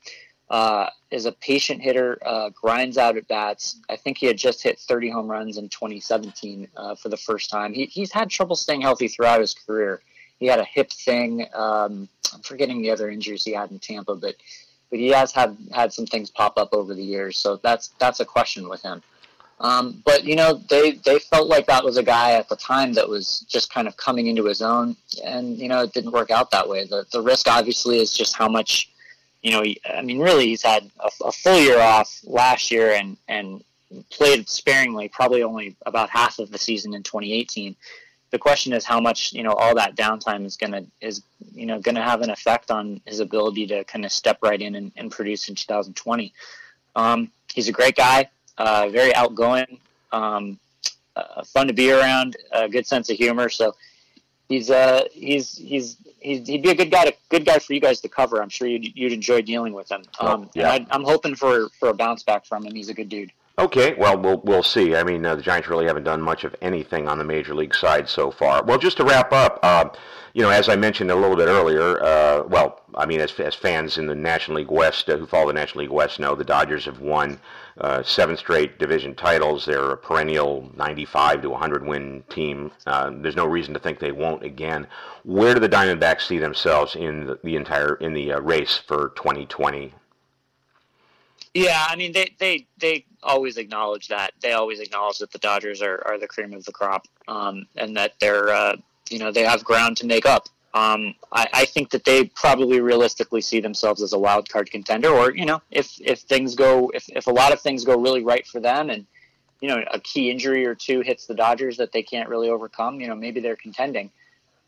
Uh, 0.48 0.90
is 1.12 1.26
a 1.26 1.32
patient 1.32 1.80
hitter, 1.80 2.18
uh, 2.26 2.50
grinds 2.50 2.98
out 2.98 3.16
at 3.16 3.28
bats. 3.28 3.76
I 3.88 3.94
think 3.94 4.18
he 4.18 4.26
had 4.26 4.36
just 4.36 4.60
hit 4.60 4.80
30 4.80 5.08
home 5.08 5.30
runs 5.30 5.58
in 5.58 5.68
2017 5.68 6.66
uh, 6.76 6.96
for 6.96 7.08
the 7.08 7.16
first 7.16 7.50
time. 7.50 7.72
He, 7.72 7.84
he's 7.84 8.10
had 8.10 8.30
trouble 8.30 8.56
staying 8.56 8.80
healthy 8.80 9.06
throughout 9.06 9.40
his 9.40 9.54
career. 9.54 10.02
He 10.40 10.46
had 10.46 10.58
a 10.58 10.64
hip 10.64 10.90
thing. 10.90 11.46
Um, 11.54 12.08
I'm 12.34 12.40
forgetting 12.42 12.82
the 12.82 12.90
other 12.90 13.08
injuries 13.08 13.44
he 13.44 13.52
had 13.52 13.70
in 13.70 13.78
Tampa, 13.78 14.16
but 14.16 14.34
but 14.90 14.98
he 14.98 15.08
has 15.08 15.30
had 15.30 15.56
had 15.72 15.92
some 15.92 16.06
things 16.06 16.30
pop 16.30 16.58
up 16.58 16.70
over 16.72 16.94
the 16.94 17.04
years. 17.04 17.38
So 17.38 17.56
that's 17.56 17.90
that's 18.00 18.18
a 18.18 18.24
question 18.24 18.68
with 18.68 18.82
him. 18.82 19.02
Um, 19.60 20.02
but 20.06 20.24
you 20.24 20.36
know, 20.36 20.54
they 20.70 20.92
they 20.92 21.18
felt 21.18 21.48
like 21.48 21.66
that 21.66 21.84
was 21.84 21.98
a 21.98 22.02
guy 22.02 22.32
at 22.32 22.48
the 22.48 22.56
time 22.56 22.94
that 22.94 23.08
was 23.08 23.40
just 23.40 23.72
kind 23.72 23.86
of 23.86 23.96
coming 23.96 24.26
into 24.26 24.46
his 24.46 24.62
own, 24.62 24.96
and 25.22 25.58
you 25.58 25.68
know, 25.68 25.82
it 25.82 25.92
didn't 25.92 26.12
work 26.12 26.30
out 26.30 26.50
that 26.50 26.68
way. 26.68 26.86
The 26.86 27.06
the 27.12 27.20
risk 27.20 27.46
obviously 27.46 27.98
is 27.98 28.12
just 28.12 28.34
how 28.34 28.48
much 28.48 28.90
you 29.42 29.52
know, 29.52 29.64
I 29.88 30.02
mean, 30.02 30.18
really, 30.18 30.46
he's 30.48 30.62
had 30.62 30.90
a, 31.00 31.10
a 31.24 31.32
full 31.32 31.58
year 31.58 31.80
off 31.80 32.20
last 32.24 32.70
year 32.70 32.92
and 32.92 33.16
and 33.28 33.62
played 34.10 34.48
sparingly, 34.48 35.08
probably 35.08 35.42
only 35.42 35.76
about 35.86 36.10
half 36.10 36.38
of 36.38 36.50
the 36.50 36.58
season 36.58 36.94
in 36.94 37.02
2018. 37.02 37.74
The 38.30 38.38
question 38.38 38.72
is 38.72 38.84
how 38.84 39.00
much 39.00 39.32
you 39.32 39.42
know 39.42 39.52
all 39.52 39.74
that 39.74 39.96
downtime 39.96 40.44
is 40.44 40.56
gonna 40.56 40.84
is 41.00 41.22
you 41.52 41.66
know 41.66 41.80
gonna 41.80 42.02
have 42.02 42.22
an 42.22 42.30
effect 42.30 42.70
on 42.70 43.00
his 43.04 43.20
ability 43.20 43.66
to 43.68 43.84
kind 43.84 44.04
of 44.04 44.12
step 44.12 44.38
right 44.42 44.60
in 44.60 44.74
and, 44.74 44.92
and 44.96 45.10
produce 45.10 45.48
in 45.48 45.54
2020. 45.54 46.32
Um, 46.96 47.30
he's 47.52 47.68
a 47.68 47.72
great 47.72 47.96
guy, 47.96 48.30
uh, 48.60 48.88
very 48.90 49.14
outgoing, 49.14 49.78
um, 50.12 50.58
uh, 51.16 51.42
fun 51.44 51.66
to 51.66 51.72
be 51.72 51.90
around, 51.90 52.36
a 52.52 52.68
good 52.68 52.86
sense 52.86 53.08
of 53.10 53.16
humor. 53.16 53.48
So 53.48 53.74
he's 54.48 54.70
uh, 54.70 55.04
he's 55.12 55.56
he's 55.56 55.96
he'd, 56.20 56.44
be 56.62 56.70
a 56.70 56.74
good 56.74 56.90
guy 56.90 57.06
to 57.06 57.14
good 57.30 57.44
guy 57.46 57.58
for 57.58 57.72
you 57.72 57.80
guys 57.80 58.00
to 58.02 58.08
cover. 58.08 58.42
I'm 58.42 58.50
sure 58.50 58.68
you'd, 58.68 58.94
you'd 58.96 59.12
enjoy 59.12 59.40
dealing 59.42 59.72
with 59.72 59.90
him. 59.90 60.02
Oh, 60.20 60.26
Um, 60.28 60.50
yeah. 60.54 60.72
and 60.74 60.86
I, 60.90 60.94
I'm 60.94 61.04
hoping 61.04 61.34
for 61.34 61.70
for 61.78 61.88
a 61.88 61.94
bounce 61.94 62.22
back 62.22 62.44
from 62.44 62.66
him. 62.66 62.74
He's 62.74 62.90
a 62.90 62.94
good 62.94 63.08
dude. 63.08 63.32
Okay, 63.60 63.92
well, 63.98 64.16
we'll 64.16 64.38
we'll 64.38 64.62
see. 64.62 64.96
I 64.96 65.04
mean, 65.04 65.26
uh, 65.26 65.34
the 65.34 65.42
Giants 65.42 65.68
really 65.68 65.84
haven't 65.84 66.04
done 66.04 66.22
much 66.22 66.44
of 66.44 66.56
anything 66.62 67.06
on 67.06 67.18
the 67.18 67.24
major 67.24 67.54
league 67.54 67.74
side 67.74 68.08
so 68.08 68.30
far. 68.30 68.64
Well, 68.64 68.78
just 68.78 68.96
to 68.96 69.04
wrap 69.04 69.34
up, 69.34 69.60
uh, 69.62 69.90
you 70.32 70.40
know, 70.40 70.48
as 70.48 70.70
I 70.70 70.76
mentioned 70.76 71.10
a 71.10 71.14
little 71.14 71.36
bit 71.36 71.46
earlier, 71.46 72.02
uh, 72.02 72.44
well, 72.44 72.80
I 72.94 73.04
mean, 73.04 73.20
as, 73.20 73.38
as 73.38 73.54
fans 73.54 73.98
in 73.98 74.06
the 74.06 74.14
National 74.14 74.56
League 74.56 74.70
West 74.70 75.10
uh, 75.10 75.18
who 75.18 75.26
follow 75.26 75.48
the 75.48 75.52
National 75.52 75.82
League 75.82 75.92
West 75.92 76.18
know, 76.18 76.34
the 76.34 76.42
Dodgers 76.42 76.86
have 76.86 77.00
won 77.00 77.38
uh, 77.78 78.02
seven 78.02 78.34
straight 78.38 78.78
division 78.78 79.14
titles. 79.14 79.66
They're 79.66 79.90
a 79.90 79.96
perennial 79.98 80.70
95 80.74 81.42
to 81.42 81.50
100 81.50 81.86
win 81.86 82.24
team. 82.30 82.72
Uh, 82.86 83.10
there's 83.12 83.36
no 83.36 83.44
reason 83.44 83.74
to 83.74 83.80
think 83.80 83.98
they 83.98 84.10
won't 84.10 84.42
again. 84.42 84.86
Where 85.24 85.52
do 85.52 85.60
the 85.60 85.68
Diamondbacks 85.68 86.22
see 86.22 86.38
themselves 86.38 86.96
in 86.96 87.26
the, 87.26 87.38
the 87.44 87.56
entire 87.56 87.96
in 87.96 88.14
the 88.14 88.32
race 88.40 88.78
for 88.78 89.10
2020? 89.16 89.92
Yeah, 91.54 91.84
I 91.88 91.96
mean 91.96 92.12
they 92.12 92.30
they 92.38 92.66
they 92.78 93.04
always 93.22 93.56
acknowledge 93.56 94.08
that. 94.08 94.32
They 94.40 94.52
always 94.52 94.80
acknowledge 94.80 95.18
that 95.18 95.32
the 95.32 95.38
Dodgers 95.38 95.82
are, 95.82 96.02
are 96.06 96.18
the 96.18 96.28
cream 96.28 96.52
of 96.52 96.64
the 96.64 96.72
crop, 96.72 97.06
um, 97.26 97.66
and 97.76 97.96
that 97.96 98.14
they're 98.20 98.50
uh, 98.50 98.76
you 99.08 99.18
know 99.18 99.32
they 99.32 99.42
have 99.42 99.64
ground 99.64 99.96
to 99.98 100.06
make 100.06 100.26
up. 100.26 100.48
Um, 100.72 101.16
I, 101.32 101.48
I 101.52 101.64
think 101.64 101.90
that 101.90 102.04
they 102.04 102.26
probably 102.26 102.80
realistically 102.80 103.40
see 103.40 103.58
themselves 103.58 104.00
as 104.00 104.12
a 104.12 104.18
wild 104.18 104.48
card 104.48 104.70
contender, 104.70 105.08
or 105.08 105.34
you 105.34 105.44
know 105.44 105.60
if 105.72 106.00
if 106.00 106.20
things 106.20 106.54
go 106.54 106.90
if 106.94 107.08
if 107.08 107.26
a 107.26 107.32
lot 107.32 107.52
of 107.52 107.60
things 107.60 107.84
go 107.84 107.98
really 107.98 108.22
right 108.22 108.46
for 108.46 108.60
them, 108.60 108.88
and 108.88 109.04
you 109.60 109.68
know 109.68 109.82
a 109.92 109.98
key 109.98 110.30
injury 110.30 110.64
or 110.64 110.76
two 110.76 111.00
hits 111.00 111.26
the 111.26 111.34
Dodgers 111.34 111.76
that 111.78 111.90
they 111.90 112.04
can't 112.04 112.28
really 112.28 112.48
overcome, 112.48 113.00
you 113.00 113.08
know 113.08 113.16
maybe 113.16 113.40
they're 113.40 113.56
contending. 113.56 114.10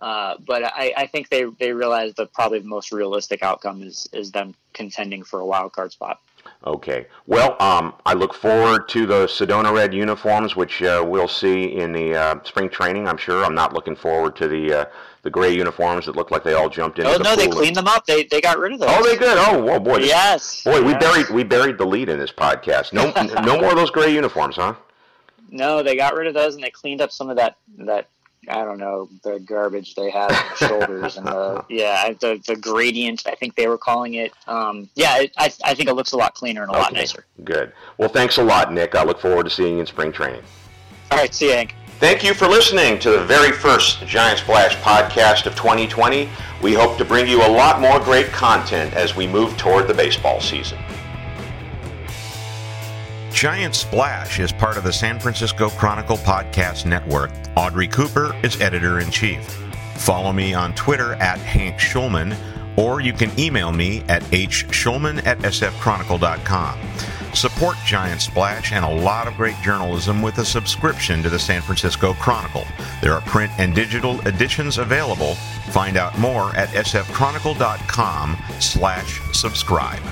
Uh, 0.01 0.37
but 0.45 0.65
I, 0.65 0.93
I 0.97 1.07
think 1.07 1.29
they, 1.29 1.45
they 1.61 1.73
realize 1.73 2.15
that 2.15 2.33
probably 2.33 2.59
the 2.59 2.67
most 2.67 2.91
realistic 2.91 3.41
outcome 3.45 3.85
is, 3.85 4.09
is 4.13 4.33
them 4.33 4.53
contending 4.73 5.23
for 5.23 5.39
a 5.39 5.47
wild 5.47 5.73
card 5.73 5.93
spot. 5.93 6.21
Okay. 6.65 7.07
Well, 7.27 7.57
um, 7.61 7.95
I 8.07 8.15
look 8.15 8.35
forward 8.35 8.89
to 8.91 9.05
the 9.05 9.27
Sedona 9.27 9.75
red 9.75 9.93
uniforms, 9.93 10.55
which 10.55 10.83
uh, 10.83 11.05
we'll 11.05 11.29
see 11.29 11.65
in 11.65 11.93
the 11.93 12.15
uh, 12.15 12.43
spring 12.45 12.69
training. 12.69 13.09
I'm 13.09 13.17
sure. 13.17 13.45
I'm 13.45 13.55
not 13.55 13.73
looking 13.73 13.97
forward 13.97 14.37
to 14.37 14.47
the 14.47 14.73
uh, 14.73 14.85
the 15.23 15.31
gray 15.31 15.53
uniforms 15.55 16.07
that 16.07 16.15
look 16.15 16.31
like 16.31 16.45
they 16.45 16.55
all 16.55 16.69
jumped 16.69 17.01
in. 17.01 17.07
Oh 17.07 17.19
the 17.19 17.25
no, 17.25 17.35
they 17.35 17.49
cleaned 17.49 17.77
them 17.77 17.89
up. 17.89 18.07
They 18.07 18.25
they 18.25 18.41
got 18.41 18.59
rid 18.59 18.73
of 18.73 18.79
those. 18.79 18.91
Oh, 18.93 19.03
they 19.05 19.17
good. 19.17 19.39
Oh, 19.39 19.63
whoa, 19.63 19.81
boy. 19.81 19.99
Yes. 19.99 20.63
Boy, 20.63 20.83
we 20.83 20.95
buried 20.95 21.29
we 21.31 21.43
buried 21.43 21.79
the 21.79 21.87
lead 21.87 22.09
in 22.09 22.19
this 22.19 22.33
podcast. 22.33 22.93
No, 22.93 23.11
no 23.43 23.61
more 23.61 23.71
of 23.71 23.77
those 23.77 23.91
gray 23.91 24.13
uniforms, 24.13 24.57
huh? 24.57 24.75
No, 25.51 25.83
they 25.83 25.97
got 25.97 26.15
rid 26.15 26.29
of 26.29 26.35
those 26.35 26.55
and 26.55 26.63
they 26.63 26.71
cleaned 26.71 27.01
up 27.01 27.11
some 27.11 27.29
of 27.29 27.37
that 27.37 27.57
that 27.79 28.09
I 28.49 28.65
don't 28.65 28.79
know 28.79 29.09
the 29.23 29.39
garbage 29.39 29.95
they 29.95 30.11
had 30.11 30.33
on 30.33 30.45
the 30.51 30.69
shoulders 30.69 31.17
and 31.17 31.27
the 31.27 31.65
yeah 31.71 32.13
the 32.13 32.43
the 32.47 32.57
gradient 32.57 33.23
I 33.27 33.35
think 33.35 33.55
they 33.55 33.69
were 33.69 33.79
calling 33.79 34.15
it. 34.15 34.33
Um, 34.49 34.89
yeah, 34.95 35.21
it, 35.21 35.33
I 35.39 35.53
I 35.65 35.75
think 35.75 35.89
it 35.89 35.95
looks 35.95 36.13
a 36.13 36.17
lot 36.17 36.35
cleaner 36.35 36.63
and 36.63 36.71
a 36.71 36.75
lot 36.75 36.93
nicer. 36.93 37.25
Good. 37.45 37.73
Well, 37.99 38.09
thanks 38.09 38.39
a 38.39 38.43
lot, 38.43 38.73
Nick. 38.73 38.95
I 38.95 39.05
look 39.05 39.21
forward 39.21 39.45
to 39.45 39.51
seeing 39.51 39.75
you 39.75 39.81
in 39.81 39.87
spring 39.87 40.13
training. 40.13 40.43
All 41.11 41.19
right, 41.19 41.33
see 41.33 41.49
you, 41.49 41.53
Hank. 41.53 41.75
Thank 42.01 42.25
you 42.25 42.35
for 42.35 42.49
listening 42.49 42.99
to 42.99 43.11
the 43.11 43.25
very 43.25 43.53
first 43.53 44.05
Giant 44.07 44.41
Splash 44.41 44.75
podcast 44.79 45.47
of 45.47 45.55
2020. 45.55 46.29
We 46.61 46.75
hope 46.75 46.99
to 46.99 47.05
bring 47.05 47.29
you 47.29 47.47
a 47.47 47.47
lot 47.47 47.81
more 47.81 48.01
great 48.01 48.27
content 48.27 48.95
as 48.95 49.15
we 49.15 49.29
move 49.29 49.57
toward 49.57 49.87
the 49.87 49.95
baseball 49.95 50.41
season. 50.41 50.79
Giant 53.33 53.75
Splash 53.75 54.39
is 54.39 54.53
part 54.53 54.77
of 54.77 54.85
the 54.85 54.93
San 54.93 55.19
Francisco 55.19 55.69
Chronicle 55.71 56.19
Podcast 56.19 56.87
Network. 56.87 57.31
Audrey 57.57 57.89
Cooper 57.89 58.37
is 58.45 58.61
editor 58.61 59.01
in 59.01 59.11
chief. 59.11 59.45
Follow 59.97 60.33
me 60.33 60.55
on 60.55 60.75
Twitter 60.75 61.15
at 61.15 61.39
Hank 61.39 61.79
Schulman, 61.79 62.37
or 62.77 63.01
you 63.01 63.13
can 63.13 63.37
email 63.39 63.73
me 63.73 64.03
at 64.09 64.23
hschulman 64.25 65.27
at 65.27 65.39
sfchronicle.com. 65.39 66.79
Support 67.35 67.77
Giant 67.87 68.21
Splash 68.21 68.73
and 68.73 68.85
a 68.85 69.03
lot 69.03 69.27
of 69.27 69.35
great 69.35 69.57
journalism 69.63 70.21
with 70.23 70.39
a 70.39 70.45
subscription 70.45 71.23
to 71.23 71.31
the 71.31 71.39
San 71.39 71.63
Francisco 71.63 72.13
Chronicle. 72.15 72.67
There 73.01 73.15
are 73.15 73.23
print 73.23 73.51
and 73.59 73.75
digital 73.75 74.21
editions 74.29 74.79
available. 74.79 75.35
Find 75.71 75.97
out 75.97 76.17
more 76.19 76.55
at 76.55 76.69
sfchronicle.com 76.69 78.37
slash 78.61 79.21
subscribe. 79.33 80.03